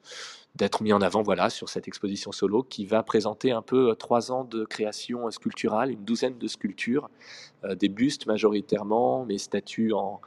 [0.55, 3.95] d'être mis en avant voilà, sur cette exposition solo qui va présenter un peu euh,
[3.95, 7.09] trois ans de création sculpturale, une douzaine de sculptures,
[7.79, 10.19] des bustes majoritairement, mais statues en,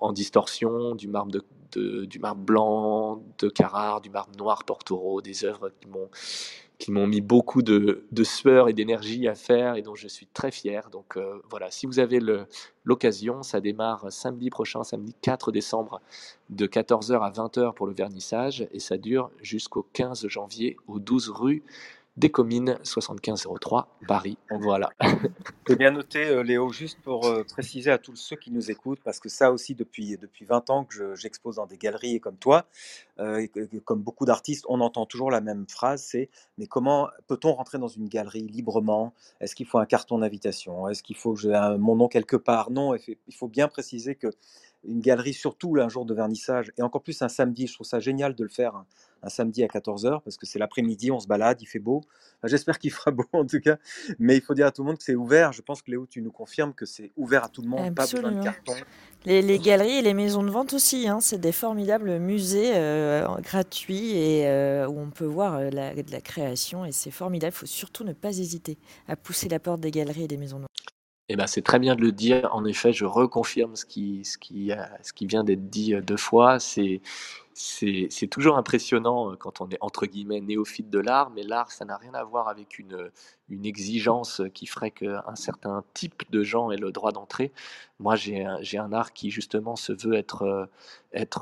[0.00, 1.42] en distorsion, du marbre, de,
[1.76, 6.08] du marbre blanc de Carrare, du marbre noir Portoro, des œuvres qui m'ont
[6.78, 10.50] qui m'ont mis beaucoup de, sueur et d'énergie à faire et dont je suis très
[10.50, 10.88] fier.
[10.90, 12.20] Donc euh, voilà, si vous avez
[12.84, 16.00] l'occasion, ça démarre samedi prochain, samedi 4 décembre,
[16.50, 21.30] de 14h à 20h pour le vernissage et ça dure jusqu'au 15 janvier au 12
[21.30, 21.62] rue
[22.18, 24.36] des Comines 7503 Paris.
[24.50, 24.90] Voilà.
[25.68, 29.00] C'est bien noté, euh, Léo, juste pour euh, préciser à tous ceux qui nous écoutent,
[29.04, 32.20] parce que ça aussi, depuis, depuis 20 ans que je- j'expose dans des galeries et
[32.20, 32.66] comme toi,
[33.20, 33.50] euh, et
[33.84, 37.88] comme beaucoup d'artistes, on entend toujours la même phrase, c'est mais comment peut-on rentrer dans
[37.88, 39.12] une galerie librement?
[39.40, 40.88] Est-ce qu'il faut un carton d'invitation?
[40.88, 42.70] Est-ce qu'il faut que j'ai mon nom quelque part?
[42.70, 44.28] Non, il faut bien préciser que
[44.84, 47.86] une galerie, surtout là, un jour de vernissage, et encore plus un samedi, je trouve
[47.86, 48.86] ça génial de le faire un,
[49.22, 52.02] un samedi à 14h, parce que c'est l'après-midi, on se balade, il fait beau.
[52.38, 53.76] Enfin, J'espère qu'il fera beau en tout cas.
[54.18, 55.52] Mais il faut dire à tout le monde que c'est ouvert.
[55.52, 58.04] Je pense que Léo, tu nous confirmes que c'est ouvert à tout le monde, pas
[58.04, 58.44] besoin de Absolument.
[58.44, 58.74] carton.
[59.24, 63.26] Les, les galeries et les maisons de vente aussi, hein, c'est des formidables musées euh,
[63.42, 67.52] gratuits et euh, où on peut voir euh, la, de la création et c'est formidable.
[67.54, 70.58] Il faut surtout ne pas hésiter à pousser la porte des galeries et des maisons
[70.58, 70.67] de vente.
[71.28, 72.48] Eh ben, c'est très bien de le dire.
[72.54, 76.00] En effet, je reconfirme ce qui, ce qui, a- ce qui vient d'être dit euh,
[76.00, 76.58] deux fois.
[77.60, 81.84] C'est, toujours impressionnant euh, quand on est entre guillemets néophyte de l'art, mais l'art, ça
[81.84, 83.10] n'a rien à voir avec une,
[83.48, 87.52] une exigence qui ferait qu'un certain type de gens ait le droit d'entrer.
[87.98, 90.66] Moi, j'ai un, art qui justement se veut être, euh,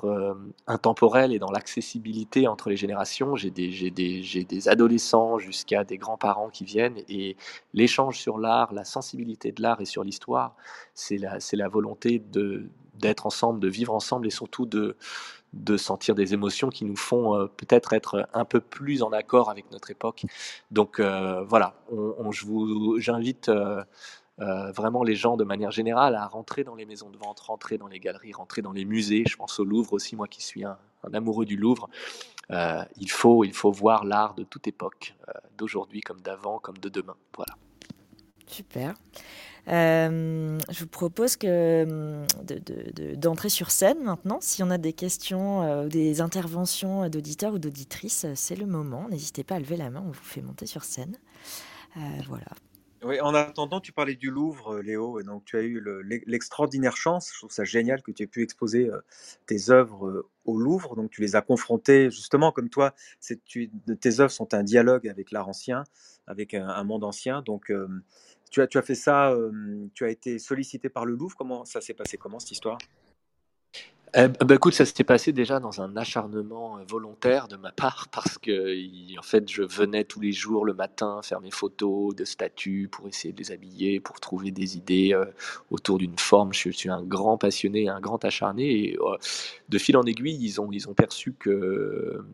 [0.04, 0.34] euh,
[0.66, 3.36] intemporel et dans l'accessibilité entre les générations.
[3.36, 7.36] J'ai des, adolescents jusqu'à des grands-parents qui viennent et
[7.74, 10.56] l'échange sur l'art, la sensibilité de l'art et sur l'histoire,
[10.94, 12.22] c'est la, volonté
[12.94, 14.96] d'être ensemble, de vivre ensemble et surtout de,
[15.52, 19.50] de sentir des émotions qui nous font euh, peut-être être un peu plus en accord
[19.50, 20.24] avec notre époque.
[20.70, 21.74] Donc euh, voilà,
[22.98, 23.84] j'invite euh,
[24.38, 27.86] vraiment les gens de manière générale à rentrer dans les maisons de vente, rentrer dans
[27.86, 29.24] les galeries, rentrer dans les musées.
[29.26, 30.78] Je pense au Louvre aussi, moi qui suis un,
[31.12, 31.88] amoureux du Louvre.
[32.50, 35.14] Il, faut, il faut voir l'art de toute époque,
[35.56, 37.16] d'aujourd'hui comme d'avant, comme de demain.
[37.34, 37.56] Voilà.
[38.46, 38.94] Super.
[39.68, 44.38] Euh, je vous propose que, hum, de- de- de- d'entrer sur scène maintenant.
[44.40, 48.66] Si on a des questions euh, ou des interventions d'auditeurs ou d'auditrices, euh, c'est le
[48.66, 49.08] moment.
[49.08, 51.18] N'hésitez pas à lever la main, on vous fait monter sur scène.
[52.28, 52.46] Voilà.
[53.02, 56.22] Oui, en attendant, tu parlais du Louvre, Léo, et donc tu as eu le- l'e-
[56.26, 58.90] l'extraordinaire chance, je trouve ça génial que tu aies pu exposer
[59.46, 62.94] tes œuvres au Louvre, donc tu les as confrontées, justement, comme toi,
[64.00, 65.84] tes œuvres sont un dialogue avec l'art ancien,
[66.26, 67.72] avec un, monde ancien, donc
[68.50, 69.34] tu, as, tu as fait ça,
[69.94, 72.78] tu as été sollicité par le Louvre, comment ça s'est passé, comment cette histoire?
[74.18, 78.38] Eh bah, écoute, ça s'était passé déjà dans un acharnement volontaire de ma part parce
[78.38, 82.88] que en fait, je venais tous les jours le matin faire mes photos de statues
[82.90, 85.14] pour essayer de les habiller, pour trouver des idées
[85.70, 86.54] autour d'une forme.
[86.54, 89.16] Je, suis un grand passionné, un grand acharné euh,
[89.68, 92.24] de fil en aiguille, ils ont, ils ont perçu que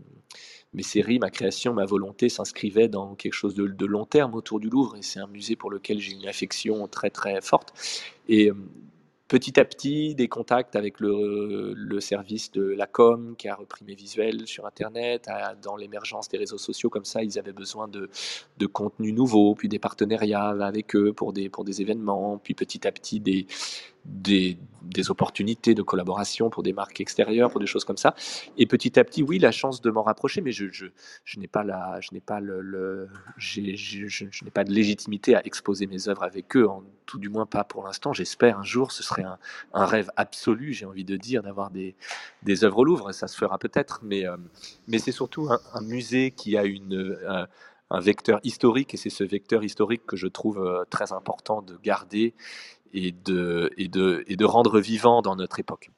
[0.75, 4.71] mes séries, ma création, ma volonté s'inscrivait dans quelque chose de, long terme autour du
[4.71, 7.75] Louvre et c'est un musée pour lequel j'ai une affection très très forte.
[8.29, 8.55] Et euh,
[9.29, 13.95] petit à petit, des contacts avec le, service de la com qui a repris mes
[13.95, 15.29] visuels sur Internet,
[15.63, 18.11] dans l'émergence des réseaux sociaux, comme ça, ils avaient besoin de,
[18.59, 22.87] de contenu nouveau, puis des partenariats avec eux pour des, pour des événements, puis petit
[22.87, 23.47] à petit des,
[24.05, 24.59] des,
[25.09, 28.15] opportunités de collaboration pour des marques extérieures, pour des choses comme ça.
[28.59, 30.67] Et petit à petit, oui, la chance de m'en rapprocher, mais je,
[31.37, 31.65] n'ai pas
[32.01, 33.61] je n'ai pas le, je,
[34.45, 37.65] n'ai pas de légitimité à exposer mes œuvres avec eux, en, tout du moins pas
[37.65, 38.13] pour l'instant.
[38.13, 39.25] J'espère un jour, ce serait
[39.73, 41.95] un, rêve absolu, j'ai envie de dire, d'avoir des,
[42.65, 43.13] œuvres au Louvre.
[43.13, 44.37] Ça se fera peut-être, mais, euh,
[44.99, 47.47] c'est surtout un, un musée qui a une, euh,
[47.93, 51.77] un vecteur historique, et c'est ce vecteur historique que je trouve euh, très important de
[51.83, 52.35] garder
[52.93, 55.91] et de, et de, et de rendre vivant dans notre époque.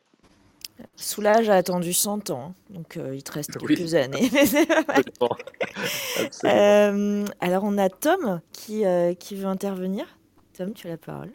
[0.97, 3.77] Soulage a attendu 100 ans, hein, donc euh, il te reste Oui.
[3.77, 4.29] quelques années.
[4.89, 5.37] Absolument.
[6.17, 6.71] Absolument.
[7.25, 10.19] Euh, alors on a Tom qui, euh, qui veut intervenir.
[10.57, 11.33] Tom, tu as la parole.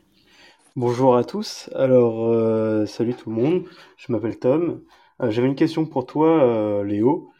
[0.76, 1.70] Bonjour à tous.
[1.76, 3.66] Alors, euh, salut tout le monde.
[3.98, 4.84] Je m'appelle Tom.
[5.22, 7.32] Euh, j'avais une question pour toi, euh, Léo.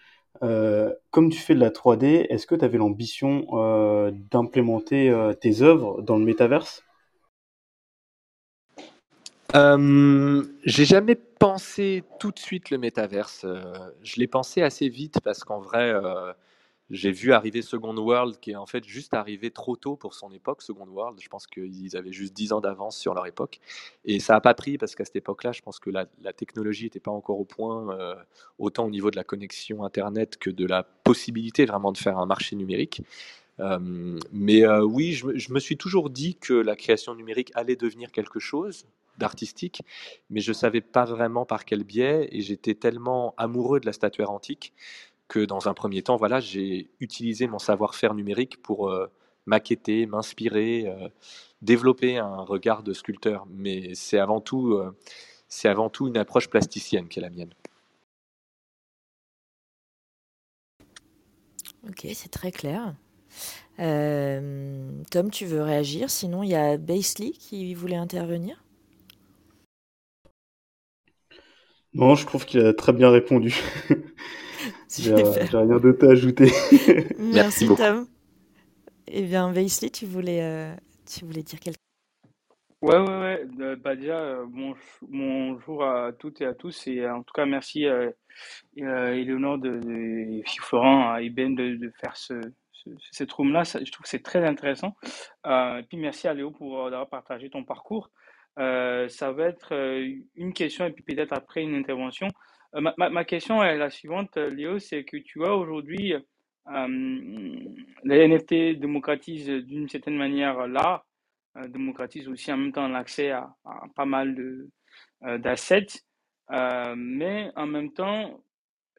[0.44, 5.34] Euh, comme tu fais de la 3D, est-ce que tu avais l'ambition euh, d'implémenter euh,
[5.34, 6.84] tes œuvres dans le métaverse?
[9.56, 13.46] Euh, j'ai jamais pensé tout de suite le métaverse.
[13.46, 13.74] Euh,
[14.04, 16.34] je l'ai pensé assez vite parce qu'en vrai, euh,
[16.92, 20.32] j'ai vu arriver Second World qui est en fait juste arrivé trop tôt pour son
[20.32, 20.62] époque.
[20.62, 23.60] Second World, je pense qu'ils avaient juste 10 ans d'avance sur leur époque.
[24.06, 27.00] Et ça n'a pas pris parce qu'à cette époque-là, je pense que la, technologie n'était
[27.00, 27.98] pas encore au point,
[28.60, 32.26] autant au niveau de la connexion Internet que de la possibilité vraiment de faire un
[32.28, 33.02] marché numérique.
[33.60, 38.86] Mais oui, je me suis toujours dit que la création numérique allait devenir quelque chose
[39.20, 39.84] d'artistique,
[40.32, 44.32] mais je savais pas vraiment par quel biais, et j'étais tellement amoureux de la statuaire
[44.32, 44.74] antique
[45.28, 49.08] que dans un premier temps, voilà, j'ai utilisé mon savoir-faire numérique pour euh,
[49.46, 51.10] maqueter, m'inspirer, euh,
[51.62, 53.46] développer un regard de sculpteur.
[53.50, 54.98] Mais c'est avant tout, euh,
[55.48, 57.54] c'est avant tout une approche plasticienne qui est la mienne.
[61.88, 62.96] Ok, c'est très clair.
[63.80, 66.10] Euh, Tom, tu veux réagir?
[66.10, 68.64] Sinon, il y a Basely qui voulait intervenir?
[71.94, 73.56] Non, je trouve qu'il a très bien répondu.
[74.98, 76.52] J'ai rien d'autre à ajouter.
[77.20, 77.82] Merci beaucoup.
[77.82, 78.08] Tom.
[79.08, 80.76] Eh bien, Basely, tu voulais, euh,
[81.06, 81.78] tu voulais dire quelque
[82.82, 83.48] Ouais, ouais, ouais.
[83.60, 86.88] Euh, bah déjà, euh, bon, bonjour à toutes et à tous.
[86.88, 88.10] Et euh, en tout cas, merci euh,
[88.80, 92.40] euh, Éléonore de, de, et Florent et Ben de, de faire ce,
[92.72, 93.64] ce, cette room-là.
[93.64, 94.96] Je trouve que c'est très intéressant.
[95.46, 98.12] Euh, et puis merci à Léo pour euh, d'avoir partagé ton parcours.
[98.60, 102.28] Euh, ça va être euh, une question et puis peut-être après une intervention.
[102.76, 106.14] Euh, ma, question est la suivante, Léo, c'est que tu vois aujourd'hui,
[106.68, 111.04] les NFT démocratisent d'une certaine manière l'art
[111.68, 113.56] démocratise aussi en même temps l'accès à,
[113.96, 114.36] pas mal
[115.40, 115.88] d'assets,
[116.96, 118.40] mais en même temps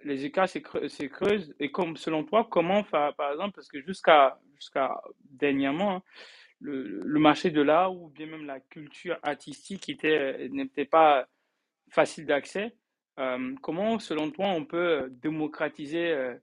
[0.03, 1.55] les écarts se creu- se creusent.
[1.61, 5.01] Et comme selon toi, comment faire, par exemple, parce que jusqu'à jusqu'à
[5.31, 6.03] dernièrement, hein,
[6.61, 11.27] le, marché de l'art ou bien même la culture artistique était n'était pas
[11.91, 12.75] facile d'accès.
[13.19, 16.35] Euh, comment, selon toi, on peut démocratiser euh,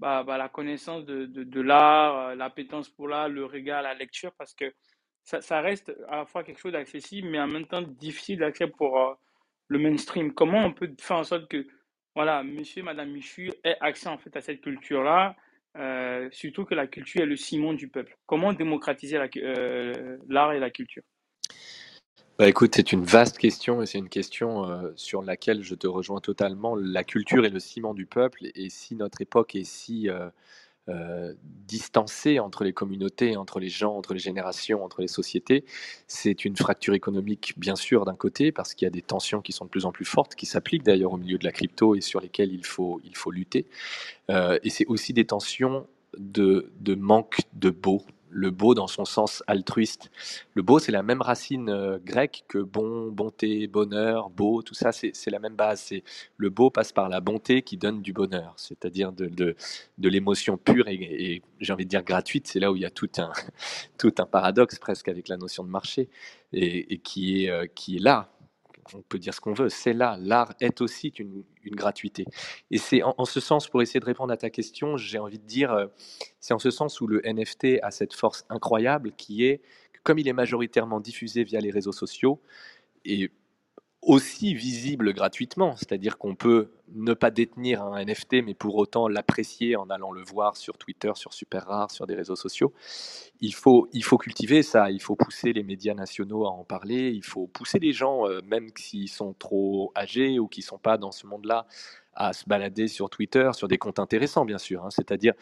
[0.00, 4.54] bah, bah, la connaissance de, l'art, euh, l'appétence pour l'art, le regard, la lecture, parce
[4.54, 4.74] que
[5.22, 9.00] ça, reste à la fois quelque chose d'accessible, mais en même temps difficile d'accès pour
[9.00, 9.14] euh,
[9.68, 10.34] le mainstream.
[10.34, 11.66] Comment on peut faire en sorte que,
[12.14, 15.36] voilà, monsieur, madame Michu ait accès en fait à cette culture-là,
[15.76, 18.16] euh, surtout que la culture est le ciment du peuple.
[18.26, 21.02] Comment démocratiser euh, l'art et la culture?
[22.38, 25.86] Bah écoute, c'est une vaste question et c'est une question euh, sur laquelle je te
[25.86, 26.74] rejoins totalement.
[26.74, 30.08] La culture est le ciment du peuple et si notre époque est si
[31.66, 35.64] distancée entre les communautés, entre les gens, entre les générations, entre les sociétés,
[36.06, 39.52] c'est une fracture économique bien sûr d'un côté parce qu'il y a des tensions qui
[39.52, 42.00] sont de plus en plus fortes, qui s'appliquent d'ailleurs au milieu de la crypto et
[42.00, 43.66] sur lesquelles il faut, il faut lutter.
[44.30, 45.86] Euh, et c'est aussi des tensions
[46.18, 48.02] de, de manque de beau,
[48.34, 50.10] le beau dans son sens altruiste.
[50.54, 54.90] Le beau, c'est la même racine euh, grecque que bon, bonté, bonheur, beau, tout ça,
[54.92, 55.80] c'est la même base.
[55.80, 56.02] C'est
[56.36, 59.54] le beau passe par la bonté qui donne du bonheur, c'est-à-dire de,
[59.98, 62.48] l'émotion pure et, j'ai envie de dire gratuite.
[62.48, 63.32] C'est là où il y a tout un,
[63.98, 66.08] tout un paradoxe presque avec la notion de marché
[66.52, 68.33] et, et qui est, euh, qui est là.
[68.92, 70.16] On peut dire ce qu'on veut, c'est là.
[70.20, 72.26] L'art est aussi une, une gratuité.
[72.70, 75.38] Et c'est en, en ce sens, pour essayer de répondre à ta question, j'ai envie
[75.38, 75.86] de dire, euh,
[76.40, 79.62] c'est en ce sens où le NFT a cette force incroyable qui est
[80.04, 82.40] comme il est majoritairement diffusé via les réseaux sociaux
[83.04, 83.30] et
[84.06, 89.76] aussi visible gratuitement, c'est-à-dire qu'on peut ne pas détenir un NFT mais pour autant l'apprécier
[89.76, 92.72] en allant le voir sur Twitter, sur Super Rare, sur des réseaux sociaux.
[93.40, 97.10] Il faut, il faut cultiver ça, il faut pousser les médias nationaux à en parler,
[97.10, 100.98] il faut pousser les gens, euh, même s'ils sont trop âgés ou qui sont pas
[100.98, 101.66] dans ce monde-là,
[102.16, 104.84] à se balader sur Twitter, sur des comptes intéressants bien sûr.
[104.84, 104.90] hein.
[104.90, 105.32] C'est-à-dire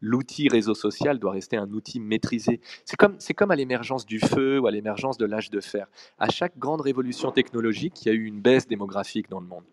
[0.00, 2.60] l'outil réseau social doit rester un outil maîtrisé.
[2.84, 5.86] C'est comme, c'est comme à l'émergence du feu ou à l'émergence de l'âge de fer.
[6.18, 9.64] À chaque grande révolution technologique, il y a eu une baisse démographique dans le monde.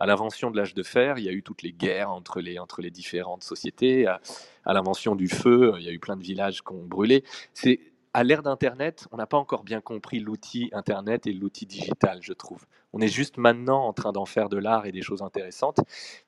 [0.00, 2.58] À l'invention de l'âge de fer, il y a eu toutes les guerres entre les,
[2.58, 4.06] entre les différentes sociétés.
[4.06, 4.20] À,
[4.64, 7.24] à l'invention du feu, il y a eu plein de villages qui ont brûlé.
[7.54, 7.80] C'est
[8.18, 12.32] à l'ère d'Internet, on n'a pas encore bien compris l'outil Internet et l'outil digital, je
[12.32, 12.66] trouve.
[12.92, 15.78] On est juste maintenant en train d'en faire de l'art et des choses intéressantes.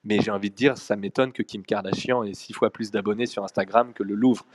[0.05, 3.26] Mais j'ai envie de dire, ça m'étonne que Kim Kardashian ait six fois plus d'abonnés
[3.26, 4.47] sur Instagram que le Louvre.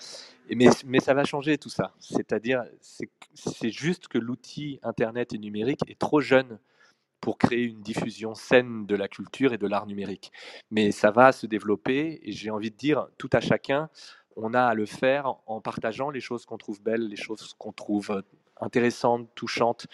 [0.50, 1.92] Mais, mais ça va changer tout ça.
[2.00, 6.58] C'est-à-dire, c'est c'est juste que l'outil Internet et numérique est trop jeune
[7.20, 10.32] pour créer une diffusion saine de la culture et de l'art numérique.
[10.72, 13.90] Mais ça va se développer et j'ai envie de dire, tout à chacun,
[14.36, 17.72] on a à le faire en partageant les choses qu'on trouve belles, les choses qu'on
[17.72, 18.22] trouve euh,
[18.60, 19.88] intéressantes, touchantes.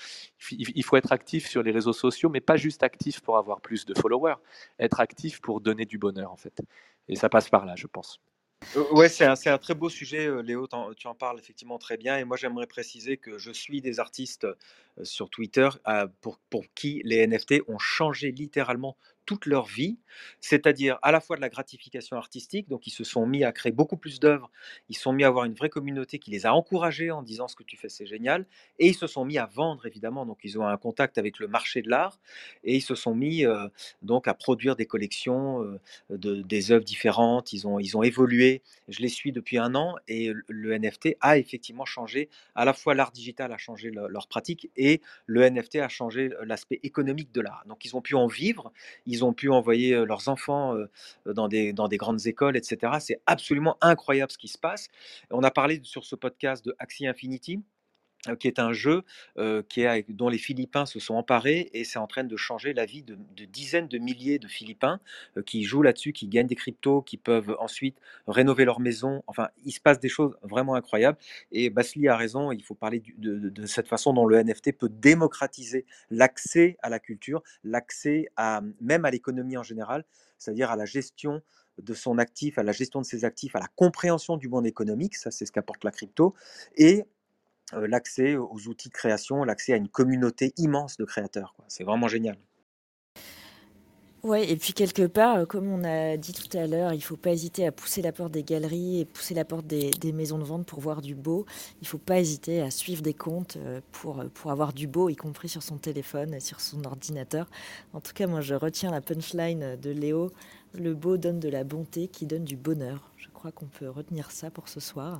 [0.51, 3.85] Il faut être actif sur les réseaux sociaux, mais pas juste actif pour avoir plus
[3.85, 4.35] de followers,
[4.79, 6.61] être actif pour donner du bonheur en fait.
[7.07, 8.19] Et ça passe par là, je pense.
[8.75, 12.17] Euh, Ouais, c'est un, très beau sujet, euh, Léo, tu en parles effectivement très bien.
[12.17, 14.47] Et moi, j'aimerais préciser que je suis des artistes
[15.01, 15.69] sur Twitter
[16.19, 19.97] pour, pour qui les NFT ont changé littéralement toute leur vie,
[20.39, 23.71] c'est-à-dire à la fois de la gratification artistique, donc ils se sont mis à créer
[23.71, 24.49] beaucoup plus d'œuvres,
[24.89, 27.47] ils se sont mis à avoir une vraie communauté qui les a encouragés en disant
[27.47, 28.45] ce que tu fais c'est génial,
[28.79, 31.47] et ils se sont mis à vendre évidemment, donc ils ont un contact avec le
[31.47, 32.19] marché de l'art,
[32.63, 33.67] et ils se sont mis euh,
[34.01, 38.61] donc à produire des collections, euh, de, des œuvres différentes, ils ont, ils ont évolué,
[38.87, 42.93] je les suis depuis un an, et le NFT a effectivement changé, à la fois
[42.95, 47.41] l'art digital a changé le- leur pratique, et le NFT a changé l'aspect économique de
[47.41, 47.63] l'art.
[47.67, 48.71] Donc ils ont pu en vivre,
[49.05, 50.75] ils ont pu envoyer leurs enfants
[51.25, 52.93] dans des, dans des grandes écoles, etc.
[52.99, 54.87] C'est absolument incroyable ce qui se passe.
[55.29, 57.61] On a parlé sur ce podcast de Axie Infinity
[58.39, 59.03] qui est un jeu
[59.69, 62.85] qui est dont les Philippins se sont emparés et c'est en train de changer la
[62.85, 64.99] vie de, dizaines de milliers de Philippins
[65.45, 67.97] qui jouent là-dessus, qui gagnent des cryptos, qui peuvent ensuite
[68.27, 69.23] rénover leur maison.
[69.27, 71.17] Enfin, il se passe des choses vraiment incroyables.
[71.51, 74.89] Et Basli a raison, il faut parler de, de- cette façon dont le NFT peut
[74.89, 80.05] démocratiser l'accès à la culture, l'accès à même à l'économie en général,
[80.37, 81.41] c'est-à-dire à la gestion
[81.81, 85.15] de son actif, à la gestion de ses actifs, à la compréhension du monde économique,
[85.15, 86.35] ça c'est ce qu'apporte la crypto,
[86.75, 87.05] et
[87.73, 91.55] l'accès aux outils de création, l'accès à une communauté immense de créateurs.
[91.67, 92.37] C'est vraiment génial.
[94.23, 97.17] Ouais, et puis quelque part, euh, comme on a dit tout à l'heure, il faut
[97.17, 100.43] pas hésiter à pousser la porte des galeries et pousser la porte des, maisons de
[100.43, 101.47] vente pour voir du beau.
[101.81, 105.15] Il faut pas hésiter à suivre des comptes euh, pour, euh, avoir du beau, y
[105.15, 107.49] compris sur son téléphone et sur son ordinateur.
[107.93, 110.29] En tout cas, moi, je retiens la punchline de Léo.
[110.75, 113.11] Le beau donne de la bonté qui donne du bonheur.
[113.41, 115.19] Crois qu'on peut retenir ça pour ce soir.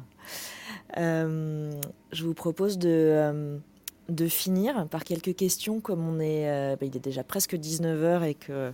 [0.97, 1.71] Euh,
[2.11, 2.87] je vous propose de...
[2.89, 3.57] euh,
[4.09, 8.23] de finir par quelques questions comme on est euh, bah, il est déjà presque 19h
[8.23, 8.73] et que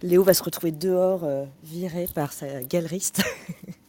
[0.00, 1.28] Léo va se retrouver dehors
[1.64, 3.22] viré par sa galeriste.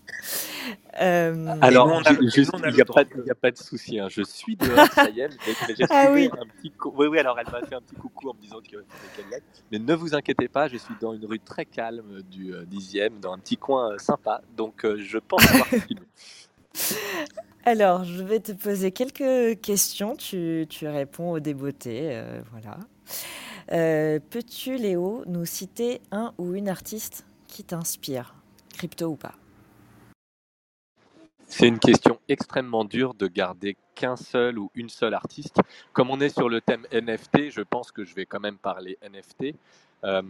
[1.00, 3.02] Euh, Alors, nous, on a- ju- et juste, nous, on a il n'y a, pas,
[3.48, 4.00] a de souci.
[4.00, 4.08] hein.
[4.10, 5.30] Je suis dehors, ça y est.
[5.30, 6.30] mais J'ai j'ai Ah oui.
[6.34, 8.60] un petit cou- oui, oui, alors elle m'a fait un petit coucou en me disant
[8.62, 9.42] qu'elle y aille.
[9.72, 13.20] Mais ne vous inquiétez pas, je suis dans une rue très calme du euh, 10e,
[13.20, 14.42] dans un petit coin euh, sympa.
[14.56, 16.08] Donc, euh, je pense pouvoir continuer.
[17.64, 20.16] Alors, je vais te poser quelques questions.
[20.16, 22.10] Tu, tu réponds aux débeautés.
[22.12, 22.78] euh, voilà.
[23.72, 28.34] Euh, Peux-tu, Léo, nous citer un ou une artiste qui t'inspire,
[28.78, 29.34] crypto ou pas?
[31.50, 35.58] C'est une question extrêmement dure de garder qu'un seul ou une seule artiste.
[35.94, 38.98] Comme on est sur le thème NFT, je pense que je vais quand même parler
[39.02, 39.56] NFT.
[40.04, 40.22] Euh,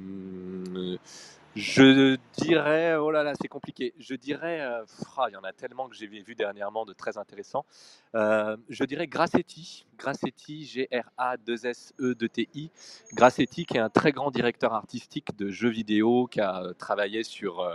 [1.57, 3.95] je dirais, oh là là, c'est compliqué.
[3.97, 4.85] Je dirais, euh,
[5.17, 7.65] ah, il y en a tellement que j'ai vu dernièrement de très intéressants.
[8.13, 12.69] Euh, je dirais Grassetti, Grassetti, G-R-A-2-S-E-2-T-I.
[13.13, 17.23] Grassetti, qui est un très grand directeur artistique de jeux vidéo, qui a euh, travaillé
[17.23, 17.67] sur,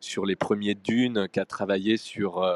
[0.00, 2.48] sur les premiers Dunes, qui a travaillé sur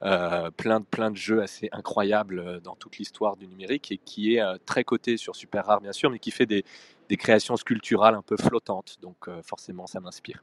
[0.00, 4.42] plein, de, plein de jeux assez incroyables dans toute l'histoire du numérique et qui est
[4.66, 6.64] très coté sur Super Rare, bien sûr, mais qui fait des,
[7.10, 8.96] des créations sculpturales un peu flottantes.
[9.02, 10.42] Donc, euh, forcément, ça m'inspire.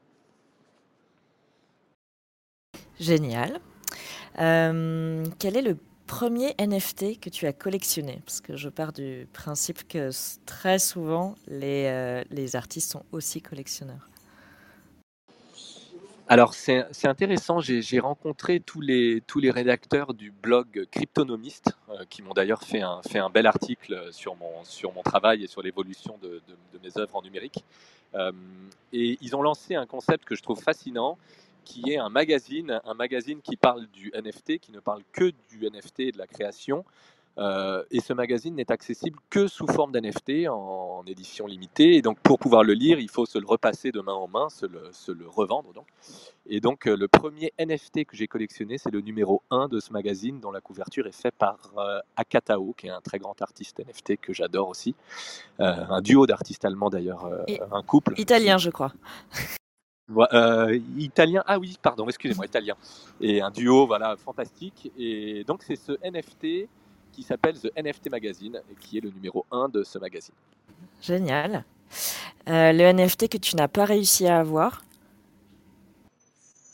[2.99, 3.61] Génial.
[4.39, 8.21] Euh, quel est le premier NFT que tu as collectionné?
[8.25, 10.09] Parce que je pars du principe que
[10.45, 14.09] très souvent, euh, les artistes sont aussi collectionneurs.
[16.29, 17.61] Alors, c'est intéressant.
[17.61, 22.81] J'ai rencontré tous les, tous les rédacteurs du blog Cryptonomiste, euh, qui m'ont d'ailleurs fait
[22.81, 26.79] un, fait un bel article sur mon, sur mon travail et sur l'évolution de, de-
[26.79, 27.63] de mes œuvres en numérique.
[28.15, 28.31] Euh,
[28.93, 31.17] et ils ont lancé un concept que je trouve fascinant,
[31.63, 35.65] qui est un magazine, un magazine qui parle du NFT, qui ne parle que du
[35.69, 36.83] NFT et de la création.
[37.37, 41.95] Euh, et ce magazine n'est accessible que sous forme d'NFT en, en édition limitée.
[41.95, 44.49] Et donc, pour pouvoir le lire, il faut se le repasser de main en main,
[44.49, 45.73] se le, se le revendre.
[45.73, 45.85] Donc.
[46.47, 49.93] Et donc, euh, le premier NFT que j'ai collectionné, c'est le numéro 1 de ce
[49.93, 53.79] magazine, dont la couverture est faite par euh, Akatao, qui est un très grand artiste
[53.79, 54.95] NFT que j'adore aussi.
[55.59, 57.29] Un duo d'artistes allemands d'ailleurs,
[57.71, 58.13] un couple.
[58.17, 58.93] Italien, je crois.
[60.33, 62.75] Euh, italien, ah oui, pardon, excusez-moi, italien.
[63.19, 64.91] Et un duo, voilà, fantastique.
[64.97, 66.69] Et donc, c'est ce NFT
[67.17, 70.35] qui s'appelle The NFT Magazine, et qui est le numéro 1 de ce magazine.
[71.01, 71.65] Génial.
[72.47, 74.83] Euh, le NFT que tu n'as pas réussi à avoir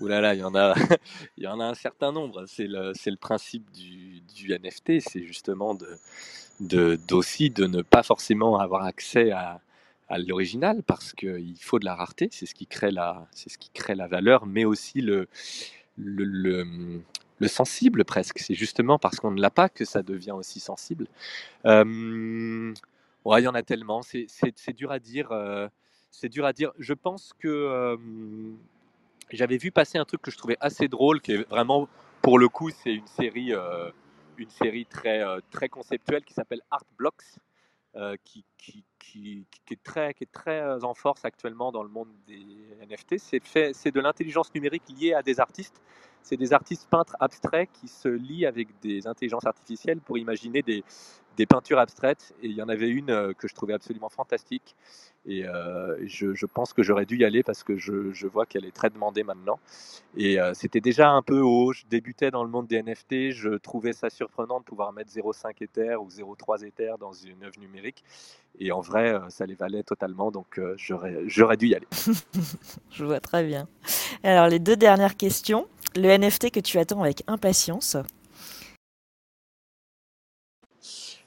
[0.01, 0.73] Ouh là là, il y en a,
[1.37, 2.43] il y en a un certain nombre.
[2.45, 5.87] C'est le, c'est le principe du, du NFT, c'est justement de,
[6.59, 9.61] de, d'aussi de ne pas forcément avoir accès à,
[10.09, 13.57] à l'original parce qu'il faut de la rareté, c'est ce qui crée la, c'est ce
[13.57, 15.29] qui crée la valeur, mais aussi le,
[15.97, 17.01] le, le,
[17.43, 18.39] le sensible presque.
[18.39, 21.07] C'est justement parce qu'on ne l'a pas que ça devient aussi sensible.
[21.65, 22.73] Euh,
[23.25, 24.01] il y en a tellement.
[24.01, 24.27] C'est,
[24.75, 25.31] dur à dire.
[25.31, 25.67] euh,
[26.11, 26.71] c'est dur à dire.
[26.79, 28.07] Je pense que
[29.31, 31.87] j'avais vu passer un truc que je trouvais assez drôle, qui est vraiment,
[32.21, 33.89] pour le coup, c'est une série, euh,
[34.37, 37.23] une série très, euh, très conceptuelle qui s'appelle Art Blocks,
[38.23, 42.43] qui, qui, est très, qui est très en force actuellement dans le monde des
[42.89, 43.17] NFT.
[43.19, 45.79] C'est de l'intelligence numérique liée à des artistes.
[46.23, 50.83] C'est des artistes peintres abstraits qui se lient avec des intelligences artificielles pour imaginer des,
[51.45, 52.33] peintures abstraites.
[52.41, 54.73] Et il y en avait une euh, que je trouvais absolument fantastique.
[55.25, 58.75] Et euh, je, pense que j'aurais dû y aller parce que je, vois qu'elle est
[58.75, 59.59] très demandée maintenant.
[60.15, 61.73] Et euh, c'était déjà un peu haut.
[61.73, 63.31] Je débutais dans le monde des NFT.
[63.31, 67.59] Je trouvais ça surprenant de pouvoir mettre 0,5 Ether ou 0,3 Ether dans une œuvre
[67.59, 68.03] numérique.
[68.59, 70.31] Et en vrai, ça les valait totalement.
[70.31, 71.87] Donc j'aurais dû y aller.
[72.91, 73.67] Je vois très bien.
[74.23, 75.67] Alors, les deux dernières questions.
[75.95, 77.97] Le NFT que tu attends avec impatience.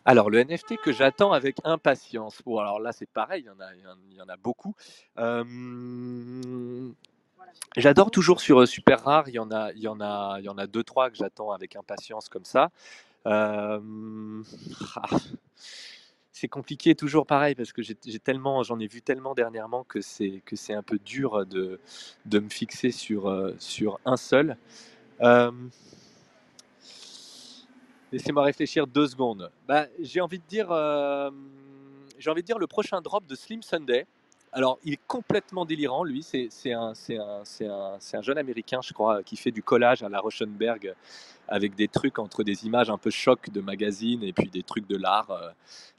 [0.04, 2.40] Alors, le NFT que j'attends avec impatience.
[2.44, 4.74] Bon, alors là, c'est pareil, il y en a, beaucoup.
[5.18, 5.44] Euh,
[7.76, 10.44] J'adore toujours sur euh, Super Rare, il y en a, il y en a, il
[10.44, 12.70] y en a deux, trois que j'attends avec impatience comme ça.
[13.26, 13.80] Euh,
[14.96, 15.16] ah,
[16.38, 20.42] c'est compliqué, toujours pareil, parce que j'ai tellement, j'en ai vu tellement dernièrement que c'est
[20.44, 21.80] que c'est un peu dur de,
[22.26, 24.58] de me fixer sur, euh, sur un seul.
[28.12, 29.50] Laissez-moi réfléchir deux secondes.
[29.66, 30.66] Bah, j'ai envie de dire,
[32.18, 34.06] j'ai envie de dire le prochain drop de Slim Sunday.
[34.56, 36.22] Alors, il est complètement délirant, lui.
[36.22, 36.94] C'est un
[38.22, 40.94] jeune américain, je crois, qui fait du collage à la Rauschenberg
[41.46, 44.88] avec des trucs entre des images un peu choc de magazines et puis des trucs
[44.88, 45.30] de l'art.
[45.30, 45.50] euh.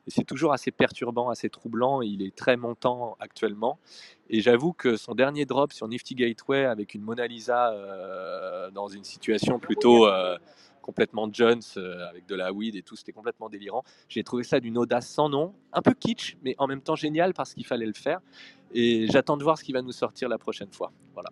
[0.07, 2.01] Et c'est toujours assez perturbant, assez troublant.
[2.01, 3.77] Il est très montant actuellement.
[4.29, 8.87] Et j'avoue que son dernier drop sur Nifty Gateway avec une Mona Lisa euh, dans
[8.87, 10.37] une situation plutôt euh,
[10.88, 13.83] complètement Jones euh, avec de la weed et tout, c'était complètement délirant.
[14.07, 17.33] J'ai trouvé ça d'une audace sans nom, un peu kitsch, mais en même temps génial
[17.33, 18.21] parce qu'il fallait le faire.
[18.73, 20.93] Et j'attends de voir ce qui va nous sortir la prochaine fois.
[21.13, 21.29] Voilà.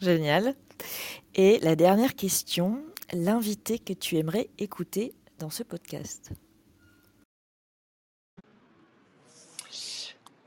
[0.00, 0.54] Génial.
[1.34, 6.32] Et la dernière question, l'invité que tu aimerais écouter dans ce podcast.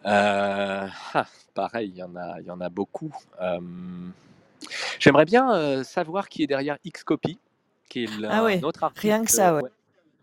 [0.05, 3.13] Euh, ah, pareil, il y en a, y en a beaucoup.
[3.39, 3.59] Euh,
[4.99, 7.39] J'aimerais bien euh, savoir qui est derrière Xcopy,
[7.89, 9.01] qui est Ah ouais, autre artiste.
[9.01, 9.69] rien que ça, euh, ouais.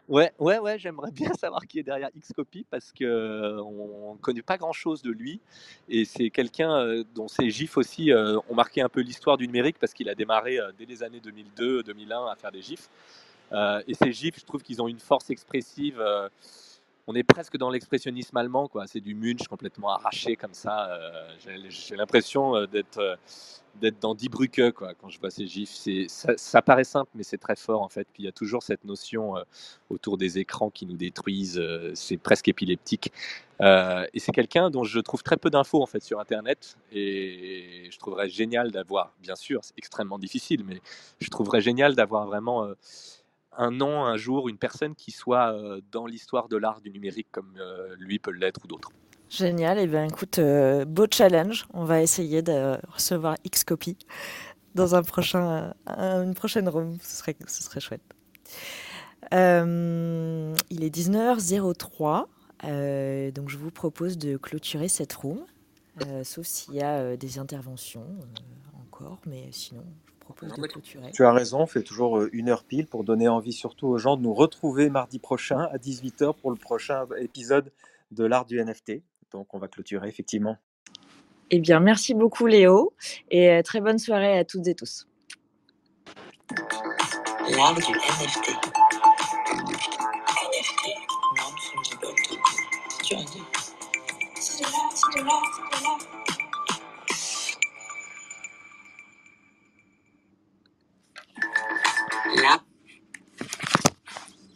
[0.08, 4.18] Ouais, ouais, ouais, j'aimerais bien savoir qui est derrière Xcopy parce que euh, on ne
[4.18, 5.40] connaît pas grand-chose de lui
[5.88, 9.46] et c'est quelqu'un euh, dont ses gifs aussi euh, ont marqué un peu l'histoire du
[9.46, 11.20] numérique parce qu'il a démarré dès les années
[11.58, 12.88] 2002-2001 à faire des gifs.
[13.52, 16.02] Et ces gifs, je trouve qu'ils ont une force expressive.
[17.08, 18.86] On est presque dans l'expressionnisme allemand, quoi.
[18.86, 20.90] C'est du Munch complètement arraché comme ça.
[20.90, 21.28] euh,
[21.68, 23.16] j'ai- l'impression euh, d'être euh,
[23.76, 25.70] d'être dans Die Brücke, quoi, quand je vois ces gifs.
[26.08, 28.08] Ça, paraît simple, mais c'est très fort en fait.
[28.12, 29.34] Puis il y a toujours cette notion
[29.90, 31.60] autour des écrans qui nous détruisent.
[31.94, 33.12] c'est presque épileptique.
[33.60, 36.78] Et c'est quelqu'un dont je trouve très peu d'infos en fait sur Internet.
[36.90, 40.80] Et je trouverais génial d'avoir, bien sûr, c'est extrêmement difficile, mais
[41.20, 42.66] je trouverais génial d'avoir vraiment
[43.56, 47.28] un nom, un jour, une personne qui soit euh, dans l'histoire de l'art du numérique
[47.32, 48.90] comme euh, lui peut l'être ou d'autres.
[49.28, 49.78] Génial.
[49.78, 51.66] Et bien, écoute, euh, beau challenge.
[51.74, 53.36] On va essayer de recevoir
[54.74, 56.98] dans un prochain, un- une prochaine room.
[57.02, 58.02] Ce serait, ce serait chouette.
[59.32, 62.28] Il est 19h03.
[62.64, 65.40] euh, donc, je vous propose de clôturer cette room.
[66.24, 68.06] sauf s'il y a des interventions
[68.86, 69.18] encore.
[69.26, 69.84] Mais sinon,
[70.26, 71.10] propose de clôturer.
[71.12, 73.98] Tu as raison, on fait toujours euh, une heure pile pour donner envie surtout aux
[73.98, 77.72] gens de nous retrouver mardi prochain à 18h pour le prochain épisode
[78.10, 79.02] de l'art du NFT.
[79.30, 80.56] Donc on va clôturer effectivement.
[81.50, 82.92] Eh bien, merci beaucoup, Léo.
[83.30, 85.06] Et euh, très bonne soirée à toutes et tous.
[87.50, 88.48] L'art du NFT.
[90.42, 90.86] NFT.
[91.36, 92.38] Non-fungible token.
[93.04, 93.42] Tu as dit.
[94.34, 95.65] C'est de l'art, c'est de l'art, c'est de l'art.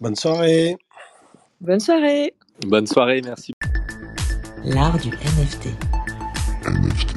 [0.00, 0.78] Bonne soirée.
[1.60, 2.34] Bonne soirée.
[2.66, 3.52] Bonne soirée, merci.
[4.64, 5.66] L'art du NFT.
[6.64, 7.14] NFT.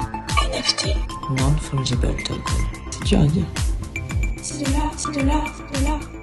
[0.52, 0.88] NFT.
[1.30, 2.42] Non-fungible token.
[3.06, 3.44] Tu as dit.
[4.42, 6.13] C'est de l'art, c'est de l'art, c'est de l'art.